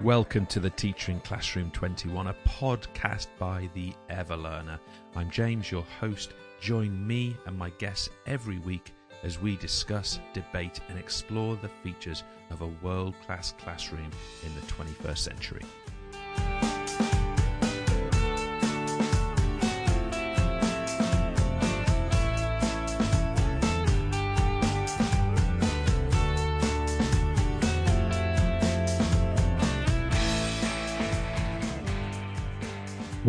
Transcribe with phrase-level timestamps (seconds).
[0.00, 4.78] Welcome to the Teacher in Classroom 21, a podcast by the Everlearner.
[5.14, 6.34] I'm James, your host.
[6.60, 8.92] Join me and my guests every week
[9.22, 14.10] as we discuss, debate, and explore the features of a world class classroom
[14.44, 15.62] in the 21st century.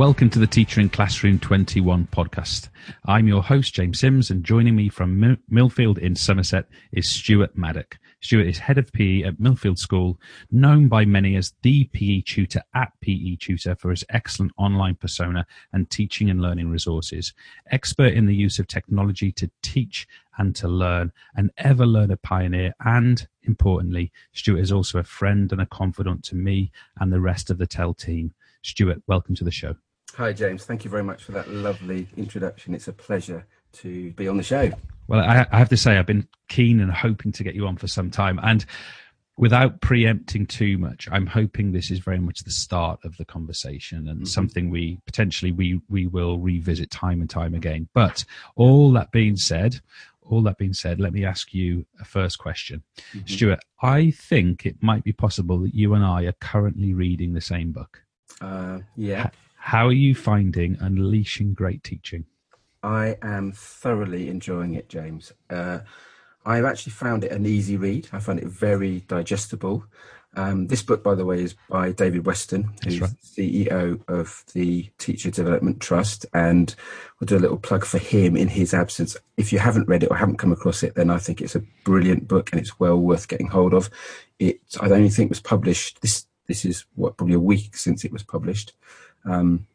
[0.03, 2.67] Welcome to the Teacher in Classroom 21 podcast.
[3.05, 7.97] I'm your host, James Simms, and joining me from Millfield in Somerset is Stuart Maddock.
[8.19, 10.19] Stuart is head of PE at Millfield School,
[10.51, 15.47] known by many as the PE tutor at PE Tutor for his excellent online persona
[15.71, 17.31] and teaching and learning resources.
[17.71, 20.05] Expert in the use of technology to teach
[20.37, 25.61] and to learn, an ever learner pioneer, and importantly, Stuart is also a friend and
[25.61, 28.33] a confidant to me and the rest of the TEL team.
[28.63, 29.77] Stuart, welcome to the show.
[30.17, 30.65] Hi, James.
[30.65, 32.75] Thank you very much for that lovely introduction.
[32.75, 34.71] It's a pleasure to be on the show.
[35.07, 37.77] Well, I, I have to say, I've been keen and hoping to get you on
[37.77, 38.39] for some time.
[38.43, 38.63] And
[39.37, 44.07] without preempting too much, I'm hoping this is very much the start of the conversation
[44.07, 44.25] and mm-hmm.
[44.25, 47.89] something we potentially we we will revisit time and time again.
[47.93, 48.23] But
[48.55, 49.81] all that being said,
[50.21, 52.83] all that being said, let me ask you a first question.
[53.15, 53.27] Mm-hmm.
[53.27, 57.41] Stuart, I think it might be possible that you and I are currently reading the
[57.41, 58.03] same book.
[58.39, 59.29] Uh, yeah.
[59.63, 62.25] How are you finding Unleashing Great Teaching?
[62.83, 65.31] I am thoroughly enjoying it, James.
[65.49, 65.79] Uh,
[66.45, 68.09] I've actually found it an easy read.
[68.11, 69.85] I find it very digestible.
[70.35, 73.11] Um, this book, by the way, is by David Weston, who's right.
[73.23, 76.75] CEO of the Teacher Development Trust, and
[77.17, 79.15] we'll do a little plug for him in his absence.
[79.37, 81.63] If you haven't read it or haven't come across it, then I think it's a
[81.85, 83.89] brilliant book and it's well worth getting hold of.
[84.39, 88.11] It, I only think, was published this this is what probably a week since it
[88.11, 88.73] was published.
[89.25, 89.67] Um,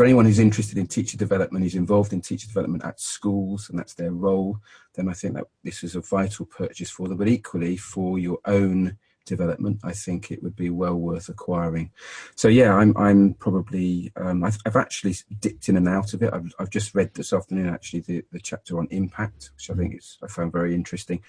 [0.00, 3.94] anyone who's interested in teacher development, is involved in teacher development at schools, and that's
[3.94, 4.58] their role,
[4.94, 7.16] then I think that this is a vital purchase for them.
[7.16, 11.90] But equally, for your own development, I think it would be well worth acquiring.
[12.34, 16.32] So yeah, I'm I'm probably um, I've, I've, actually dipped in and out of it.
[16.32, 19.96] I've, I've just read this afternoon actually the, the chapter on impact, which I think
[19.96, 21.20] is I found very interesting,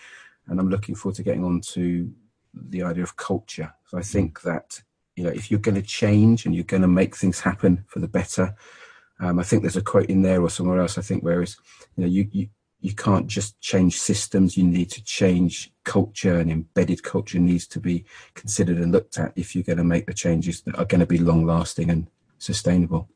[0.47, 2.11] and I'm looking forward to getting on to
[2.53, 3.73] the idea of culture.
[3.85, 4.81] So I think that
[5.19, 7.99] you know if you're going to change and you're going to make things happen for
[7.99, 8.55] the better,
[9.19, 10.97] um, I think there's a quote in there or somewhere else.
[10.97, 11.57] I think whereas
[11.97, 12.47] you know you, you
[12.79, 14.55] you can't just change systems.
[14.55, 19.33] You need to change culture, and embedded culture needs to be considered and looked at
[19.35, 22.07] if you're going to make the changes that are going to be long lasting and
[22.37, 23.09] sustainable.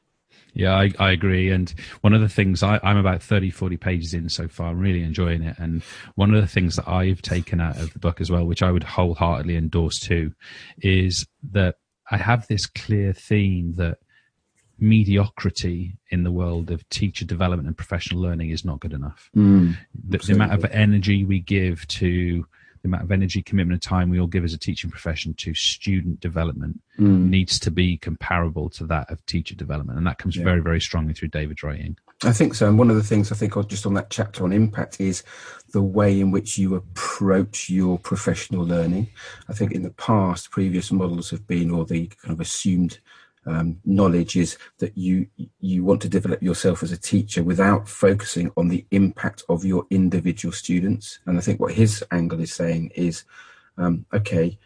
[0.53, 1.49] Yeah, I, I agree.
[1.49, 4.67] And one of the things I, I'm about 30, 40 pages in so far.
[4.67, 5.57] I'm really enjoying it.
[5.57, 5.81] And
[6.15, 8.71] one of the things that I've taken out of the book as well, which I
[8.71, 10.33] would wholeheartedly endorse too,
[10.79, 11.77] is that
[12.11, 13.97] I have this clear theme that
[14.79, 19.29] mediocrity in the world of teacher development and professional learning is not good enough.
[19.35, 19.77] Mm,
[20.07, 22.45] the, the amount of energy we give to
[22.81, 25.53] the amount of energy, commitment, and time we all give as a teaching profession to
[25.53, 27.29] student development mm.
[27.29, 29.97] needs to be comparable to that of teacher development.
[29.97, 30.43] And that comes yeah.
[30.43, 31.97] very, very strongly through David's writing.
[32.25, 32.67] I think so.
[32.67, 35.23] And one of the things I think just on that chapter on impact is
[35.71, 39.07] the way in which you approach your professional learning.
[39.49, 42.99] I think in the past, previous models have been, or the kind of assumed
[43.45, 45.27] um, knowledge is that you
[45.59, 49.85] you want to develop yourself as a teacher without focusing on the impact of your
[49.89, 51.19] individual students.
[51.25, 53.25] And I think what his angle is saying is,
[53.77, 54.57] um, okay,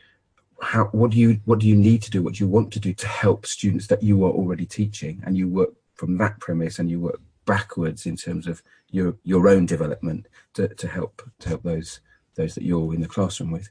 [0.61, 2.21] how what do you what do you need to do?
[2.21, 5.23] What do you want to do to help students that you are already teaching?
[5.25, 9.47] And you work from that premise, and you work backwards in terms of your your
[9.47, 11.99] own development to, to help to help those
[12.35, 13.69] those that you're in the classroom with.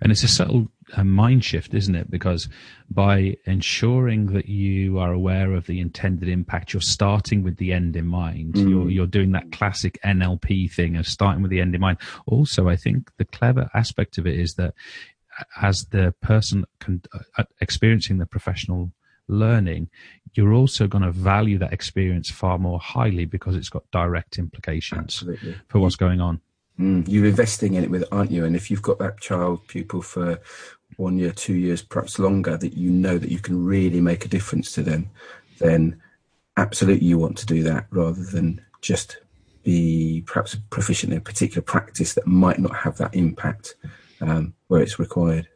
[0.00, 2.10] And it's a subtle uh, mind shift, isn't it?
[2.10, 2.48] Because
[2.90, 7.96] by ensuring that you are aware of the intended impact, you're starting with the end
[7.96, 8.54] in mind.
[8.54, 8.68] Mm.
[8.68, 11.98] You're, you're doing that classic NLP thing of starting with the end in mind.
[12.26, 14.74] Also, I think the clever aspect of it is that
[15.60, 17.02] as the person con-
[17.38, 18.92] uh, experiencing the professional
[19.28, 19.88] learning,
[20.34, 25.00] you're also going to value that experience far more highly because it's got direct implications
[25.00, 25.56] Absolutely.
[25.68, 26.40] for what's going on.
[26.78, 28.44] Mm, you're investing in it with, aren't you?
[28.44, 30.38] And if you've got that child pupil for
[30.96, 34.28] one year, two years, perhaps longer, that you know that you can really make a
[34.28, 35.08] difference to them,
[35.58, 36.00] then
[36.56, 39.18] absolutely you want to do that rather than just
[39.62, 43.74] be perhaps proficient in a particular practice that might not have that impact
[44.20, 45.48] um, where it's required.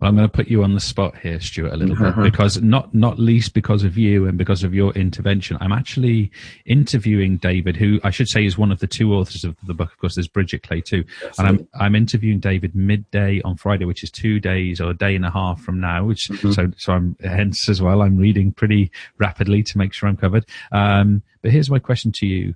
[0.00, 2.60] Well, I'm going to put you on the spot here, Stuart, a little bit because
[2.60, 5.56] not not least because of you and because of your intervention.
[5.60, 6.30] I'm actually
[6.66, 9.92] interviewing David, who I should say is one of the two authors of the book.
[9.92, 11.04] Of course, there's Bridget Clay too,
[11.38, 15.14] and I'm I'm interviewing David midday on Friday, which is two days or a day
[15.14, 16.04] and a half from now.
[16.04, 16.52] Which mm-hmm.
[16.52, 18.02] so so I'm hence as well.
[18.02, 20.46] I'm reading pretty rapidly to make sure I'm covered.
[20.72, 22.54] Um, but here's my question to you: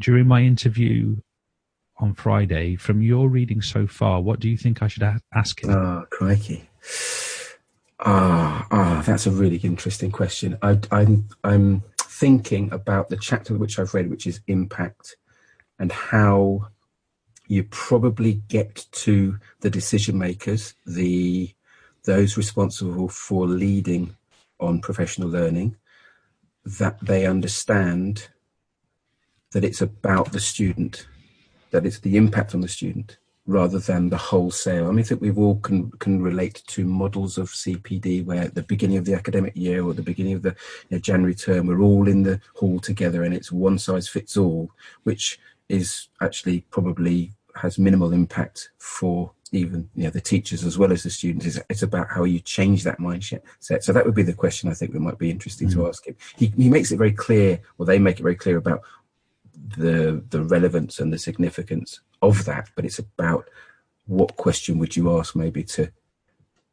[0.00, 1.16] During my interview,
[1.98, 2.76] on Friday.
[2.76, 5.04] From your reading so far, what do you think I should
[5.34, 5.70] ask him?
[5.70, 6.68] Oh, crikey.
[8.00, 10.58] Ah, ah, that's a really interesting question.
[10.62, 15.16] I, I'm, I'm thinking about the chapter which I've read, which is impact,
[15.78, 16.68] and how
[17.46, 21.54] you probably get to the decision makers, the
[22.04, 24.16] those responsible for leading
[24.58, 25.76] on professional learning,
[26.64, 28.28] that they understand
[29.52, 31.06] that it's about the student
[31.72, 34.86] that it's the impact on the student rather than the wholesale.
[34.86, 38.54] I mean, I think we've all can can relate to models of CPD where at
[38.54, 40.54] the beginning of the academic year or the beginning of the
[40.88, 44.36] you know, January term, we're all in the hall together and it's one size fits
[44.36, 44.70] all,
[45.02, 50.92] which is actually probably has minimal impact for even you know the teachers as well
[50.92, 51.46] as the students.
[51.46, 53.42] It's, it's about how you change that mindset.
[53.58, 55.72] So that would be the question I think that might be interesting mm.
[55.74, 56.16] to ask him.
[56.36, 58.82] He, he makes it very clear, or they make it very clear about
[59.68, 63.48] the the relevance and the significance of that, but it's about
[64.06, 65.90] what question would you ask maybe to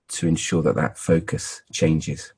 [0.09, 2.33] to ensure that that focus changes.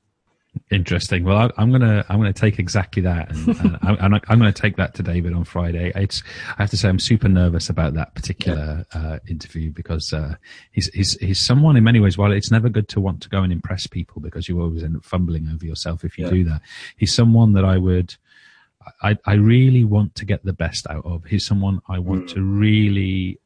[0.69, 1.24] Interesting.
[1.24, 4.75] Well, I, am gonna I'm gonna take exactly that, and, and I'm, I'm, gonna take
[4.75, 5.94] that to David on Friday.
[5.95, 6.24] It's
[6.57, 9.01] I have to say I'm super nervous about that particular yeah.
[9.01, 10.36] uh, interview because uh,
[10.74, 12.18] he's he's he's someone in many ways.
[12.18, 14.98] While it's never good to want to go and impress people because you always end
[14.98, 16.31] up fumbling over yourself if you yeah.
[16.31, 16.62] do that,
[16.98, 18.15] he's someone that I would
[19.01, 21.25] I, I really want to get the best out of.
[21.25, 22.33] He's someone I want mm.
[22.33, 23.39] to really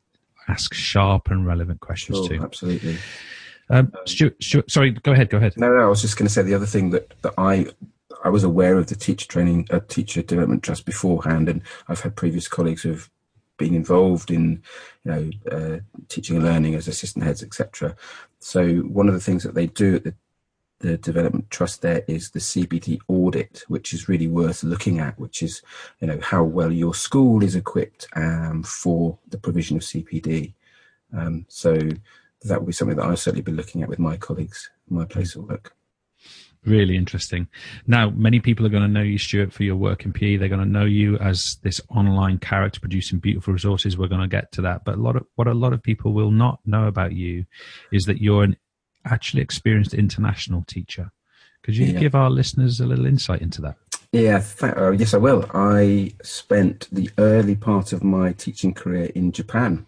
[0.47, 2.41] ask sharp and relevant questions to.
[2.41, 2.97] Absolutely.
[3.69, 5.29] Um, Stuart, Stuart, sorry, go ahead.
[5.29, 5.53] Go ahead.
[5.57, 7.67] No, no, I was just going to say the other thing that, that I
[8.23, 12.15] I was aware of the teacher training, uh, teacher development trust beforehand, and I've had
[12.15, 13.09] previous colleagues who've
[13.57, 14.61] been involved in,
[15.03, 15.79] you know, uh,
[16.09, 17.95] teaching and learning as assistant heads, etc.
[18.39, 20.15] So one of the things that they do at the
[20.79, 25.41] the development trust there is the CPD audit, which is really worth looking at, which
[25.41, 25.61] is,
[25.99, 30.53] you know, how well your school is equipped um, for the provision of CPD.
[31.15, 31.77] Um, so
[32.43, 35.35] that would be something that I'll certainly be looking at with my colleagues, my place
[35.35, 35.75] of work.
[36.65, 37.47] Really interesting.
[37.85, 40.37] Now, many people are going to know you, Stuart, for your work in PE.
[40.37, 43.97] They're going to know you as this online character producing beautiful resources.
[43.97, 44.83] We're going to get to that.
[44.83, 47.45] But a lot of what a lot of people will not know about you
[47.91, 48.57] is that you're an
[49.05, 51.11] actually experienced international teacher.
[51.63, 51.99] Could you yeah.
[51.99, 53.75] give our listeners a little insight into that?
[54.11, 55.49] Yeah, th- uh, yes, I will.
[55.53, 59.85] I spent the early part of my teaching career in Japan,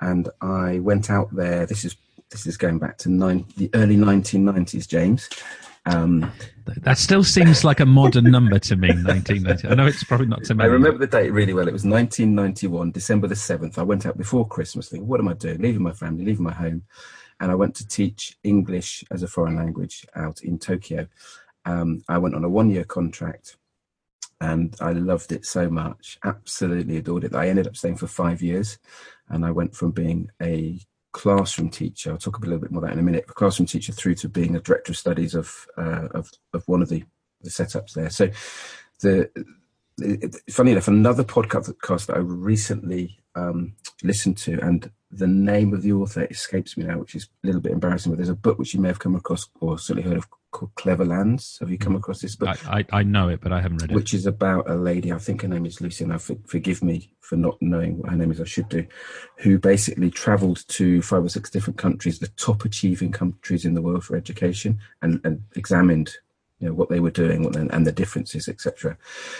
[0.00, 1.64] and I went out there.
[1.64, 1.96] This is
[2.30, 5.28] this is going back to nine, the early 1990s, James.
[5.84, 6.30] Um,
[6.82, 9.68] that still seems like a modern number to me, 1990.
[9.68, 10.64] I know it's probably not to me.
[10.64, 11.66] I remember the date really well.
[11.66, 13.78] It was 1991, December the 7th.
[13.78, 15.60] I went out before Christmas thinking, what am I doing?
[15.60, 16.82] Leaving my family, leaving my home
[17.42, 21.08] and I went to teach English as a foreign language out in Tokyo.
[21.64, 23.56] Um, I went on a one year contract
[24.40, 27.34] and I loved it so much, absolutely adored it.
[27.34, 28.78] I ended up staying for five years
[29.28, 30.78] and I went from being a
[31.10, 33.66] classroom teacher, I'll talk a little bit more about that in a minute, a classroom
[33.66, 37.02] teacher through to being a director of studies of, uh, of, of one of the,
[37.40, 38.08] the setups there.
[38.08, 38.30] So
[39.00, 39.28] the,
[40.48, 45.92] funny enough, another podcast that I recently um, listened to, and the name of the
[45.92, 48.10] author escapes me now, which is a little bit embarrassing.
[48.12, 50.74] But there's a book which you may have come across or certainly heard of called
[50.74, 51.58] Cleverlands.
[51.60, 52.56] Have you come across this book?
[52.66, 53.94] I, I, I know it, but I haven't read it.
[53.94, 56.82] Which is about a lady, I think her name is Lucy, and I for, forgive
[56.82, 58.86] me for not knowing what her name is, I should do,
[59.38, 63.82] who basically travelled to five or six different countries, the top achieving countries in the
[63.82, 66.12] world for education, and, and examined
[66.60, 68.96] you know, what they were doing and, and the differences, etc.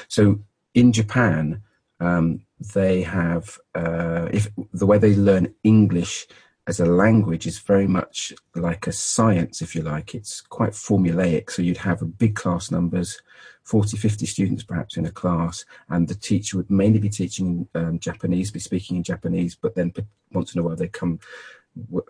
[0.08, 0.40] So
[0.74, 1.62] in Japan,
[2.02, 2.40] um,
[2.74, 6.26] they have uh, if the way they learn English
[6.66, 10.14] as a language is very much like a science, if you like.
[10.14, 11.50] It's quite formulaic.
[11.50, 13.20] So you'd have a big class numbers,
[13.64, 17.98] 40, 50 students perhaps in a class, and the teacher would mainly be teaching um,
[17.98, 19.92] Japanese, be speaking in Japanese, but then
[20.32, 21.18] once in a while they come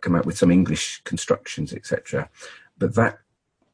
[0.01, 2.29] come out with some English constructions, etc.
[2.79, 3.19] But that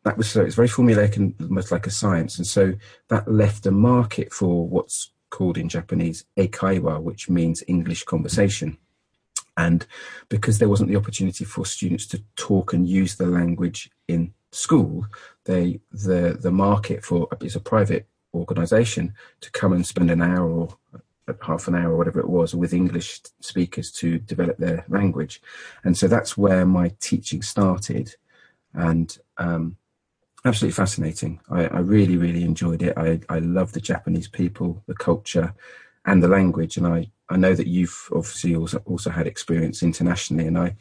[0.05, 2.75] that was so it's very formulaic and almost like a science, and so
[3.09, 8.79] that left a market for what's called in Japanese eikaiwa, which means English conversation.
[9.57, 9.87] And
[10.29, 15.07] because there wasn't the opportunity for students to talk and use the language in school,
[15.45, 20.49] they the the market for it's a private organisation to come and spend an hour
[20.49, 20.69] or
[21.43, 25.43] half an hour or whatever it was with English speakers to develop their language.
[25.85, 28.15] And so that's where my teaching started.
[28.75, 29.77] And um,
[30.49, 31.41] absolutely fascinating.
[31.51, 32.97] I, I, really, really enjoyed it.
[32.97, 35.55] I, I love the Japanese people, the culture,
[36.05, 36.77] and the language.
[36.77, 40.47] And I, I know that you've obviously also, also had experience internationally.
[40.47, 40.75] And I,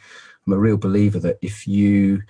[0.46, 2.24] I'm a real believer that if you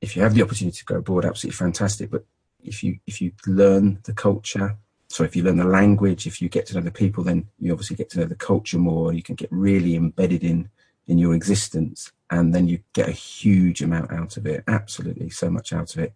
[0.00, 2.10] if you have the opportunity to go abroad, absolutely fantastic.
[2.10, 2.24] But
[2.62, 4.76] if you if you learn the culture,
[5.08, 7.72] so if you learn the language, if you get to know the people, then you
[7.72, 9.12] obviously get to know the culture more.
[9.12, 10.68] You can get really embedded in
[11.06, 14.64] in your existence, and then you get a huge amount out of it.
[14.66, 16.14] Absolutely, so much out of it.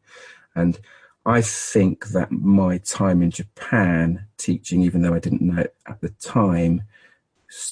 [0.58, 0.78] And
[1.24, 6.00] I think that my time in Japan teaching, even though I didn't know it at
[6.00, 6.82] the time,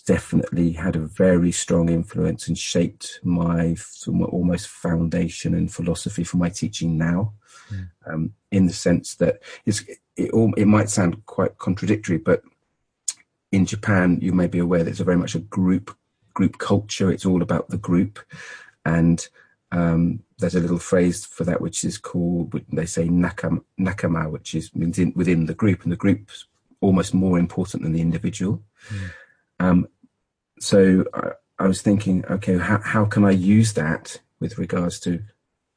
[0.06, 3.76] definitely had a very strong influence and shaped my
[4.06, 7.32] almost foundation and philosophy for my teaching now.
[7.70, 7.88] Mm.
[8.06, 9.84] Um, in the sense that it's,
[10.16, 12.42] it, all, it might sound quite contradictory, but
[13.52, 15.96] in Japan, you may be aware that it's a very much a group
[16.34, 17.10] group culture.
[17.10, 18.18] It's all about the group,
[18.84, 19.26] and
[19.73, 24.54] um, there's a little phrase for that which is called they say nakama, nakama which
[24.54, 26.46] is within, within the group, and the group's
[26.80, 28.62] almost more important than the individual.
[28.88, 29.11] Mm.
[29.58, 29.88] Um,
[30.61, 35.23] so I, I, was thinking, okay, how, how can I use that with regards to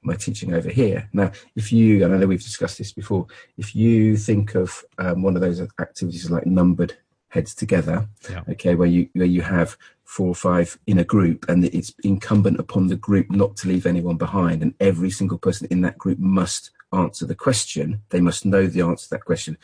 [0.01, 1.09] my teaching over here?
[1.13, 3.27] Now, if you, and I know we've discussed this before,
[3.57, 6.97] if you think of um, one of those activities like numbered
[7.29, 8.43] heads together, yeah.
[8.49, 9.77] okay, where you where you have
[10.09, 13.85] four or five in a group, and it's incumbent upon the group not to leave
[13.85, 18.01] anyone behind, and every single person in that group must answer the question.
[18.09, 19.55] They must know the answer to that question,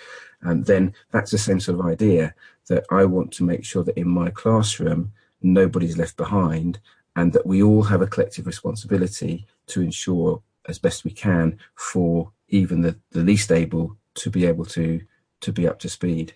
[0.42, 2.36] and then that's the same sort of idea
[2.68, 6.78] that I want to make sure that in my classroom nobody's left behind,
[7.16, 12.32] and that we all have a collective responsibility to ensure as best we can for
[12.50, 15.02] even the, the least able to be able to
[15.42, 16.36] to be up to speed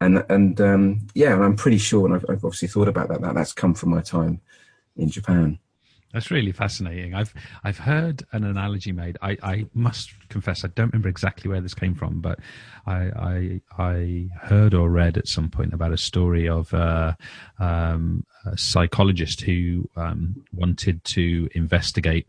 [0.00, 3.20] and and um, yeah, and I'm pretty sure, and I've, I've, obviously thought about that.
[3.20, 4.40] That that's come from my time
[4.96, 5.58] in Japan.
[6.12, 7.14] That's really fascinating.
[7.14, 9.16] I've I've heard an analogy made.
[9.22, 12.40] I, I must confess I don't remember exactly where this came from, but
[12.86, 17.14] I I, I heard or read at some point about a story of uh,
[17.60, 22.26] um, a psychologist who um, wanted to investigate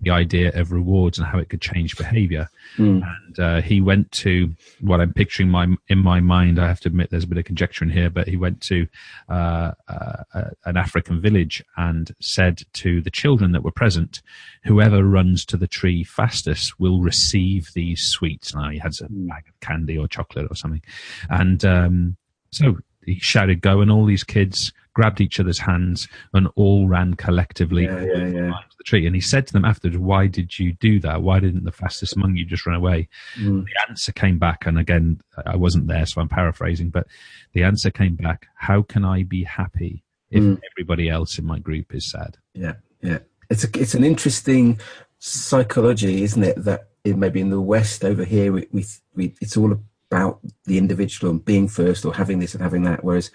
[0.00, 2.48] the idea of rewards and how it could change behavior.
[2.76, 3.02] Mm.
[3.02, 6.58] And uh, he went to what I'm picturing my in my mind.
[6.58, 8.86] I have to admit, there's a bit of conjecture in here, but he went to
[9.28, 10.22] uh, uh,
[10.64, 14.22] an African village and said to the children that were present,
[14.64, 19.28] "Whoever runs to the tree fastest will receive these sweets." Now he had a hmm.
[19.28, 20.82] bag of candy or chocolate or something,
[21.30, 22.16] and um,
[22.50, 27.14] so he shouted go, and all these kids grabbed each other's hands and all ran
[27.14, 28.50] collectively yeah, yeah, yeah.
[28.50, 29.06] to the tree.
[29.06, 31.22] And he said to them afterwards, "Why did you do that?
[31.22, 33.64] Why didn't the fastest among you just run away?" Mm.
[33.64, 37.06] The answer came back, and again, I wasn't there, so I'm paraphrasing, but
[37.52, 40.60] the answer came back: "How can I be happy if mm.
[40.72, 43.18] everybody else in my group is sad?" Yeah, yeah.
[43.50, 44.80] It's a, it's an interesting
[45.18, 46.64] psychology, isn't it?
[46.64, 48.84] That it, maybe in the West over here, we, we,
[49.14, 49.78] we it's all
[50.10, 53.02] about the individual and being first or having this and having that.
[53.02, 53.30] Whereas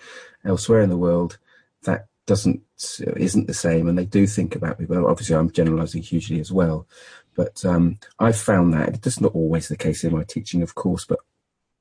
[0.45, 1.39] elsewhere in the world,
[1.84, 2.62] that doesn't
[3.00, 4.86] isn't the same, and they do think about me.
[4.86, 6.88] Well, Obviously, I'm generalising hugely as well,
[7.36, 11.05] but um, I've found that it's not always the case in my teaching, of course,
[11.05, 11.19] but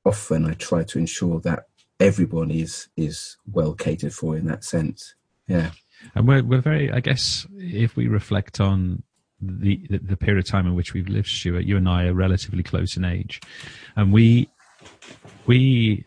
[0.05, 1.65] often I try to ensure that
[1.99, 5.15] everyone is is well catered for in that sense.
[5.47, 5.71] Yeah,
[6.15, 6.91] and we're we're very.
[6.91, 9.03] I guess if we reflect on
[9.39, 12.63] the the period of time in which we've lived, Stuart, you and I are relatively
[12.63, 13.41] close in age,
[13.95, 14.49] and we
[15.45, 16.05] we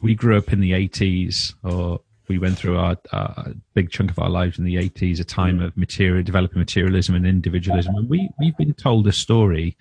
[0.00, 4.18] we grew up in the 80s or we went through our uh, big chunk of
[4.18, 7.94] our lives in the 80s a time of material developing materialism and individualism.
[7.94, 9.76] And we we've been told a story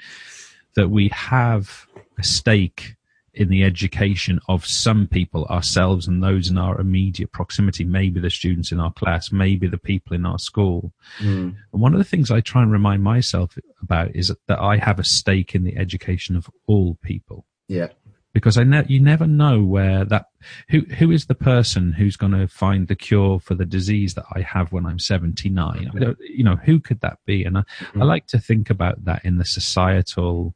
[0.75, 1.85] that we have
[2.17, 2.95] a stake
[3.35, 8.29] in the education of some people ourselves and those in our immediate proximity maybe the
[8.29, 10.93] students in our class maybe the people in our school.
[11.19, 11.55] Mm.
[11.73, 15.00] and one of the things i try and remind myself about is that i have
[15.00, 17.45] a stake in the education of all people.
[17.67, 17.88] Yeah
[18.33, 20.25] because I ne- you never know where that
[20.69, 24.25] who who is the person who's going to find the cure for the disease that
[24.33, 26.17] I have when I'm 79.
[26.19, 27.43] you know, who could that be?
[27.45, 28.01] And I, mm-hmm.
[28.01, 30.55] I like to think about that in the societal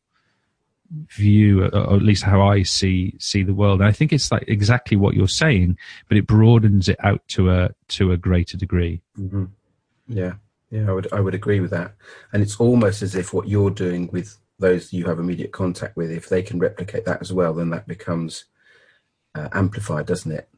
[0.91, 3.81] view, or at least how I see see the world.
[3.81, 7.51] And I think it's like exactly what you're saying, but it broadens it out to
[7.51, 9.01] a to a greater degree.
[9.19, 9.45] Mm-hmm.
[10.07, 10.33] Yeah,
[10.71, 11.93] yeah, I would I would agree with that.
[12.33, 16.11] And it's almost as if what you're doing with those you have immediate contact with,
[16.11, 18.45] if they can replicate that as well, then that becomes
[19.35, 20.49] uh, amplified, doesn't it?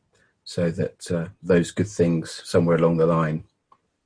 [0.43, 3.43] So that uh, those good things somewhere along the line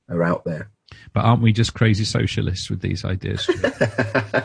[0.09, 0.69] are out there.
[1.13, 3.49] But aren't we just crazy socialists with these ideas?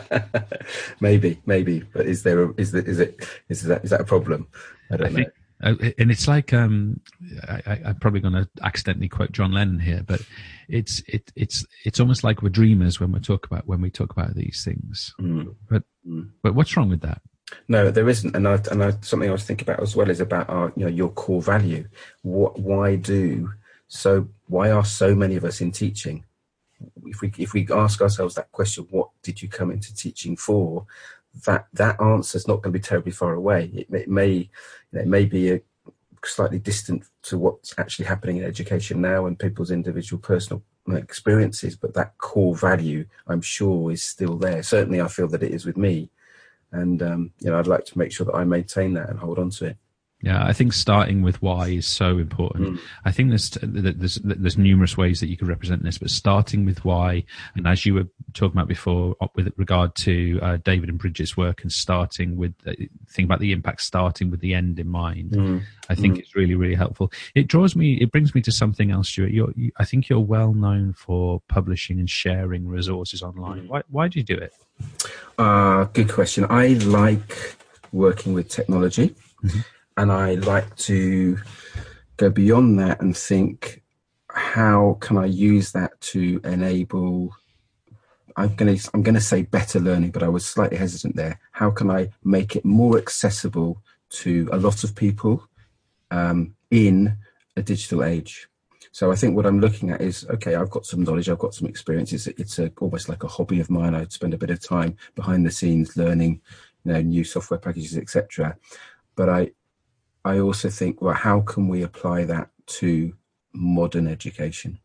[0.99, 1.81] maybe, maybe.
[1.81, 2.43] But is there?
[2.43, 2.87] A, is that?
[2.87, 3.19] Is it?
[3.49, 3.83] Is that?
[3.83, 4.47] Is that a problem?
[4.91, 5.15] I don't I know.
[5.15, 5.29] Think,
[5.61, 6.99] Uh, and it's like um,
[7.47, 10.21] I, am probably going to accidentally quote John Lennon here, but
[10.69, 14.11] it's it, it's it's almost like we're dreamers when we talk about when we talk
[14.11, 15.13] about these things.
[15.19, 15.55] Mm.
[15.69, 16.29] But mm.
[16.41, 17.21] but what's wrong with that?
[17.67, 20.19] No, there isn't, and I, and I, something I was thinking about as well is
[20.19, 21.87] about our you know your core value.
[22.21, 23.51] What why do
[23.87, 26.23] so why are so many of us in teaching?
[27.05, 30.85] If we if we ask ourselves that question, what did you come into teaching for?
[31.45, 33.71] That that answer is not going to be terribly far away.
[33.73, 34.49] It, it may
[34.93, 35.61] it may be a,
[36.25, 41.93] slightly distant to what's actually happening in education now and people's individual personal experiences, but
[41.93, 44.63] that core value, I'm sure, is still there.
[44.63, 46.09] Certainly, I feel that it is with me,
[46.71, 49.39] and um, you know, I'd like to make sure that I maintain that and hold
[49.39, 49.77] on to it.
[50.21, 52.75] Yeah, I think starting with why is so important.
[52.75, 52.79] Mm.
[53.05, 56.83] I think there's, there's there's numerous ways that you could represent this, but starting with
[56.83, 57.23] why,
[57.55, 61.61] and as you were talking about before, with regard to uh, David and Bridget's work,
[61.61, 62.73] and starting with uh,
[63.09, 65.61] think about the impact, starting with the end in mind, mm.
[65.87, 66.19] I think mm.
[66.19, 67.13] it's really really helpful.
[67.33, 69.31] It draws me, it brings me to something else, Stuart.
[69.31, 73.61] You're, you, I think you're well known for publishing and sharing resources online.
[73.61, 73.67] Mm.
[73.69, 74.53] Why why do you do it?
[75.37, 76.45] Uh, good question.
[76.49, 77.55] I like
[77.93, 79.15] working with technology.
[79.45, 79.59] Mm-hmm
[79.99, 81.37] and I like to
[82.15, 83.83] go beyond that and think
[84.29, 87.35] how can I use that to enable
[88.37, 91.37] I'm going to I'm going to say better learning but I was slightly hesitant there.
[91.51, 93.81] How can I make it more accessible
[94.21, 95.45] to a lot of people
[96.11, 97.17] um, in
[97.57, 98.47] a digital age?
[98.93, 101.53] So I think what I'm looking at is okay I've got some knowledge I've got
[101.53, 102.25] some experiences.
[102.27, 103.95] It's a, almost like a hobby of mine.
[103.95, 106.39] I spend a bit of time behind the scenes learning
[106.85, 108.55] you know new software packages etc
[109.17, 109.51] but I
[110.25, 113.13] I also think, well, how can we apply that to
[113.53, 114.79] modern education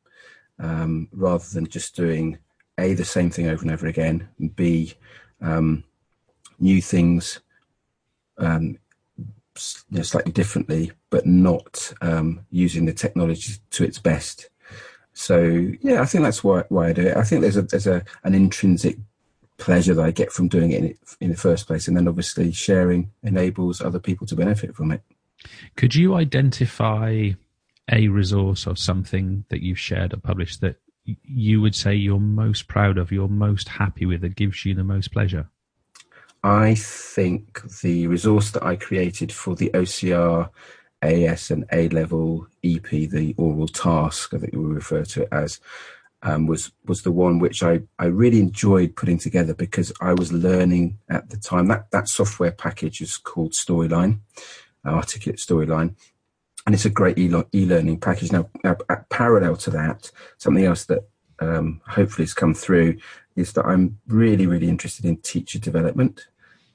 [0.58, 2.38] um, rather than just doing
[2.78, 4.94] a the same thing over and over again, and b
[5.40, 5.84] um,
[6.58, 7.40] new things
[8.38, 8.78] um,
[9.16, 14.48] you know, slightly differently, but not um, using the technology to its best.
[15.12, 17.16] So yeah, I think that's why why I do it.
[17.16, 18.96] I think there's a there's a an intrinsic
[19.56, 22.50] pleasure that I get from doing it in, in the first place, and then obviously
[22.50, 25.02] sharing enables other people to benefit from it.
[25.76, 27.30] Could you identify
[27.90, 32.66] a resource or something that you've shared or published that you would say you're most
[32.66, 35.48] proud of, you're most happy with, that gives you the most pleasure?
[36.42, 40.50] I think the resource that I created for the OCR
[41.02, 45.60] AS and A level EP, the oral task, I think we refer to it as,
[46.24, 50.32] um, was was the one which I, I really enjoyed putting together because I was
[50.32, 51.68] learning at the time.
[51.68, 54.20] That that software package is called Storyline,
[54.90, 55.94] articulate storyline.
[56.66, 58.32] And it's a great e-learning package.
[58.32, 58.76] Now, now
[59.10, 61.06] parallel to that, something else that
[61.40, 62.98] um, hopefully has come through
[63.36, 66.26] is that I'm really, really interested in teacher development.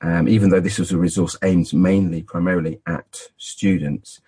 [0.02, 4.22] Um, even though this was a resource aimed mainly, primarily at students,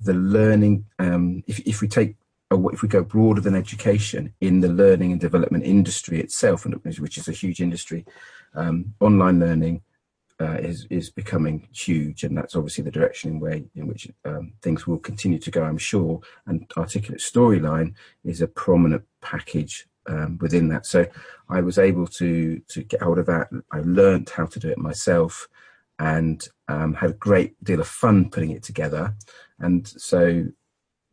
[0.00, 2.16] the learning, um, if, if we take
[2.50, 6.64] if we go broader than education in the learning and development industry itself,
[6.98, 8.04] which is a huge industry,
[8.54, 9.82] um, online learning,
[10.40, 14.52] uh, is is becoming huge, and that's obviously the direction in way in which um,
[14.62, 15.62] things will continue to go.
[15.62, 17.94] I'm sure, and articulate storyline
[18.24, 20.86] is a prominent package um, within that.
[20.86, 21.06] So
[21.48, 23.48] I was able to to get hold of that.
[23.72, 25.48] I learned how to do it myself,
[25.98, 29.14] and um, had a great deal of fun putting it together.
[29.58, 30.44] And so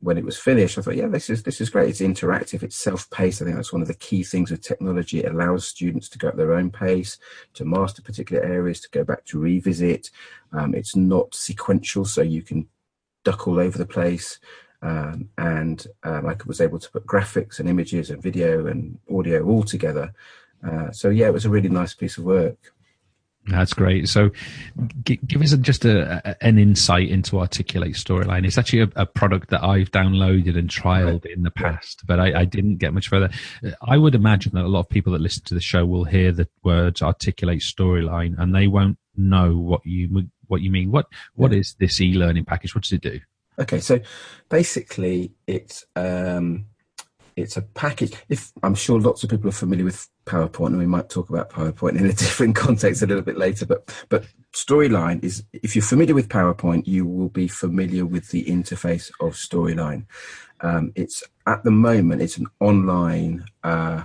[0.03, 1.89] when it was finished, I thought, yeah, this is this is great.
[1.89, 2.61] It's interactive.
[2.61, 3.41] It's self-paced.
[3.41, 5.19] I think that's one of the key things with technology.
[5.19, 7.17] It allows students to go at their own pace,
[7.53, 10.11] to master particular areas, to go back to revisit.
[10.51, 12.67] Um, it's not sequential, so you can
[13.23, 14.39] duck all over the place.
[14.81, 19.45] Um, and um, I was able to put graphics and images and video and audio
[19.45, 20.13] all together.
[20.67, 22.73] Uh, so yeah, it was a really nice piece of work.
[23.47, 24.07] That's great.
[24.07, 24.31] So,
[25.03, 28.45] g- give us a, just a, a, an insight into Articulate Storyline.
[28.45, 32.41] It's actually a, a product that I've downloaded and trialed in the past, but I,
[32.41, 33.29] I, didn't get much further.
[33.81, 36.31] I would imagine that a lot of people that listen to the show will hear
[36.31, 40.91] the words Articulate Storyline and they won't know what you what you mean.
[40.91, 41.59] What what yeah.
[41.59, 42.73] is this e-learning package?
[42.73, 43.19] What does it do?
[43.59, 43.99] Okay, so
[44.49, 46.65] basically, it's um,
[47.35, 48.13] it's a package.
[48.29, 51.49] If I'm sure lots of people are familiar with PowerPoint, and we might talk about
[51.49, 53.65] PowerPoint in a different context a little bit later.
[53.65, 58.45] But but Storyline is, if you're familiar with PowerPoint, you will be familiar with the
[58.45, 60.05] interface of Storyline.
[60.61, 64.03] Um, it's at the moment it's an online uh,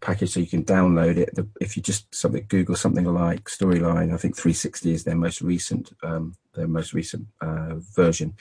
[0.00, 1.34] package, so you can download it.
[1.34, 5.40] The, if you just something Google something like Storyline, I think 360 is their most
[5.40, 8.34] recent um, their most recent uh, version.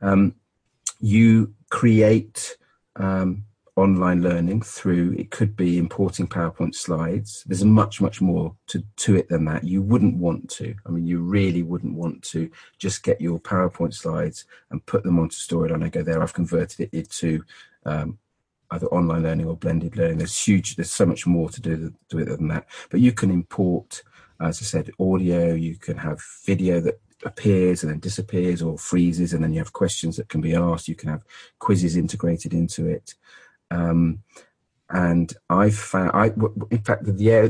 [0.00, 0.34] Um,
[1.00, 2.56] you create
[2.96, 3.44] um,
[3.76, 7.42] online learning through it could be importing PowerPoint slides.
[7.46, 9.64] There's much, much more to, to it than that.
[9.64, 10.74] You wouldn't want to.
[10.86, 15.18] I mean, you really wouldn't want to just get your PowerPoint slides and put them
[15.18, 16.22] onto Storyline and go there.
[16.22, 17.42] I've converted it into
[17.84, 18.18] um,
[18.70, 20.18] either online learning or blended learning.
[20.18, 20.76] There's huge.
[20.76, 22.66] There's so much more to do, do it than that.
[22.90, 24.04] But you can import,
[24.40, 25.54] as I said, audio.
[25.54, 29.72] You can have video that appears and then disappears or freezes and then you have
[29.72, 31.24] questions that can be asked you can have
[31.58, 33.14] quizzes integrated into it
[33.70, 34.20] um,
[34.90, 36.26] and I've found, I,
[36.70, 37.48] in fact, the, yeah,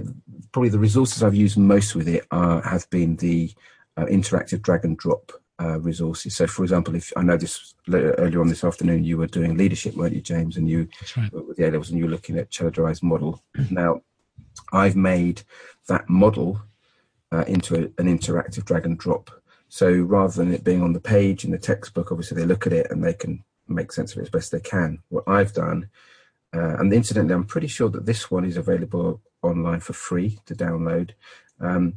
[0.52, 3.52] probably the resources I've used most with it are, have been the
[3.96, 6.34] uh, interactive drag and drop uh, resources.
[6.36, 9.94] So, for example, if I know this earlier on this afternoon, you were doing leadership,
[9.94, 10.56] weren't you, James?
[10.56, 11.32] And you right.
[11.32, 13.42] with the A levels, and you were looking at Chelladurai model.
[13.70, 14.00] now,
[14.72, 15.42] I've made
[15.88, 16.60] that model
[17.32, 19.30] uh, into a, an interactive drag and drop.
[19.68, 22.72] So rather than it being on the page in the textbook, obviously they look at
[22.72, 24.98] it and they can make sense of it as best they can.
[25.08, 25.88] What I've done,
[26.54, 30.54] uh, and incidentally, I'm pretty sure that this one is available online for free to
[30.54, 31.10] download,
[31.60, 31.94] um,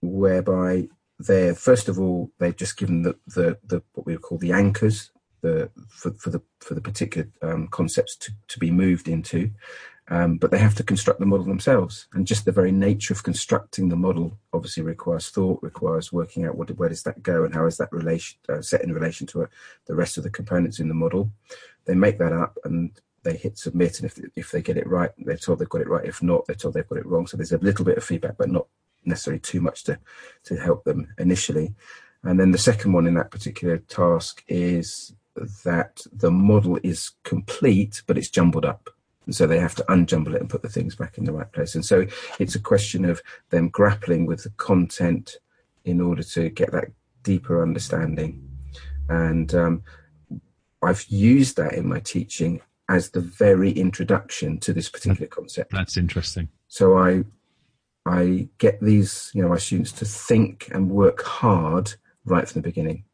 [0.00, 4.52] whereby they're first of all they've just given the, the, the what we call the
[4.52, 5.10] anchors
[5.42, 9.50] the for, for the for the particular um, concepts to, to be moved into.
[10.08, 12.08] Um, but they have to construct the model themselves.
[12.12, 16.56] And just the very nature of constructing the model obviously requires thought, requires working out
[16.56, 19.44] what, where does that go and how is that relation uh, set in relation to
[19.44, 19.46] uh,
[19.86, 21.30] the rest of the components in the model.
[21.86, 22.90] They make that up and
[23.24, 25.88] they hit submit, and if if they get it right, they're told they've got it
[25.88, 26.04] right.
[26.04, 27.26] If not, they're told they've got it wrong.
[27.26, 28.66] So there's a little bit of feedback, but not
[29.04, 29.98] necessarily too much to
[30.44, 31.74] to help them initially.
[32.22, 35.14] And then the second one in that particular task is
[35.64, 38.90] that the model is complete, but it's jumbled up.
[39.26, 41.50] And so they have to unjumble it and put the things back in the right
[41.52, 41.74] place.
[41.74, 42.06] And so
[42.38, 45.38] it's a question of them grappling with the content
[45.84, 46.88] in order to get that
[47.22, 48.48] deeper understanding.
[49.08, 49.82] And um,
[50.82, 55.72] I've used that in my teaching as the very introduction to this particular concept.
[55.72, 56.48] That's interesting.
[56.68, 57.24] So I
[58.06, 61.94] I get these, you know, my students to think and work hard
[62.26, 63.04] right from the beginning.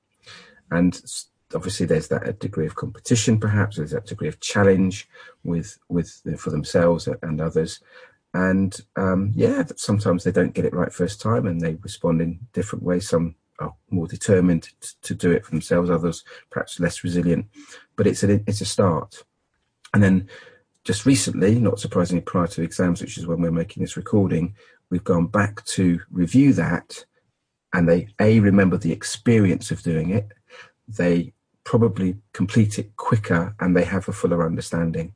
[0.72, 1.00] And
[1.54, 5.08] obviously there's that degree of competition perhaps there's that degree of challenge
[5.44, 7.80] with with for themselves and others.
[8.32, 12.38] And um, yeah sometimes they don't get it right first time and they respond in
[12.52, 13.08] different ways.
[13.08, 17.46] Some are more determined to, to do it for themselves others perhaps less resilient.
[17.96, 19.24] But it's a it's a start.
[19.92, 20.28] And then
[20.84, 24.54] just recently not surprisingly prior to exams which is when we're making this recording
[24.88, 27.04] we've gone back to review that
[27.72, 30.32] and they a remember the experience of doing it.
[30.88, 31.32] They
[31.64, 35.14] probably complete it quicker and they have a fuller understanding.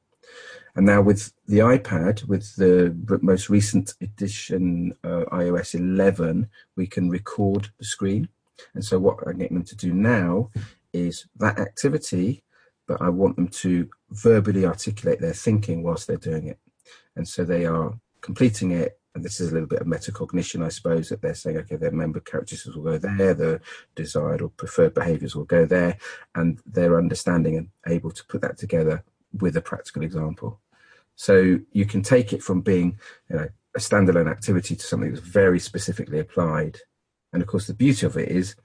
[0.77, 7.09] And now with the iPad, with the most recent edition, uh, iOS 11, we can
[7.09, 8.29] record the screen.
[8.75, 10.51] And so what I'm getting them to do now
[10.93, 12.43] is that activity,
[12.89, 16.59] but I want them to verbally articulate their thinking whilst they're doing it.
[17.15, 20.69] And so they are completing it and this is a little bit of metacognition, I
[20.69, 23.61] suppose, that they're saying, okay, their member characteristics will go there, the
[23.95, 25.99] desired or preferred behaviors will go there,
[26.35, 30.61] and they're understanding and able to put that together with a practical example.
[31.15, 32.99] So you can take it from being
[33.31, 36.79] you know, a standalone activity to something that's very specifically applied.
[37.33, 38.57] And of course, the beauty of it is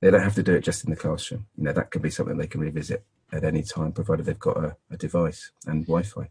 [0.00, 1.46] they don't have to do it just in the classroom.
[1.56, 4.56] You know, that can be something they can revisit at any time, provided they've got
[4.56, 6.28] a, a device and Wi-Fi.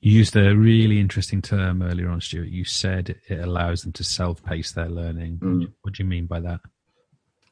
[0.00, 2.48] You used a really interesting term earlier on, Stuart.
[2.48, 5.38] You said it allows them to self pace their learning.
[5.38, 5.72] Mm.
[5.82, 6.60] What do you mean by that?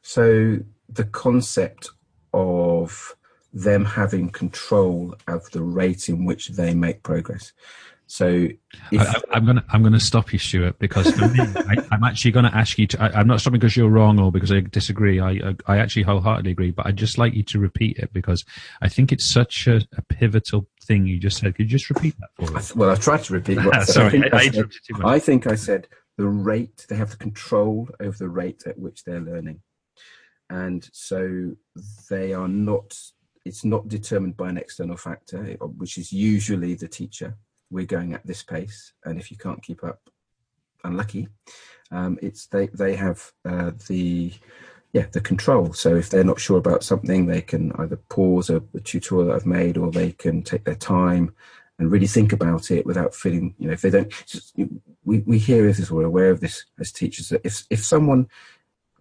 [0.03, 1.91] So, the concept
[2.33, 3.17] of
[3.53, 7.53] them having control of the rate in which they make progress.
[8.09, 8.49] So
[8.93, 11.75] if, I, am going to I'm going to stop you, Stuart, because for me, I,
[11.91, 13.03] am actually going to ask you to.
[13.03, 15.21] I, am not stopping because you're wrong or because I disagree.
[15.21, 18.45] I I actually wholeheartedly agree, but I'd just like you to repeat it because
[18.81, 21.57] I think it's such a, a pivotal thing you just said.
[21.57, 22.77] Could you just repeat that for us?
[22.77, 23.57] Well, I tried to repeat.
[23.59, 24.71] What I Sorry, I, I, said,
[25.05, 26.87] I think I said the rate.
[26.89, 29.63] They have the control over the rate at which they're learning,
[30.49, 31.57] and so
[32.09, 32.97] they are not.
[33.45, 37.37] It's not determined by an external factor, which is usually the teacher
[37.71, 40.01] we're going at this pace, and if you can't keep up,
[40.85, 41.29] unlucky.
[41.91, 44.33] Um, it's they they have uh, the
[44.93, 45.73] yeah the control.
[45.73, 49.37] So if they're not sure about something, they can either pause a, a tutorial that
[49.37, 51.35] I've made, or they can take their time
[51.79, 54.11] and really think about it without feeling you know if they don't.
[54.27, 54.57] Just,
[55.05, 58.29] we we hear this, we're aware of this as teachers that if if someone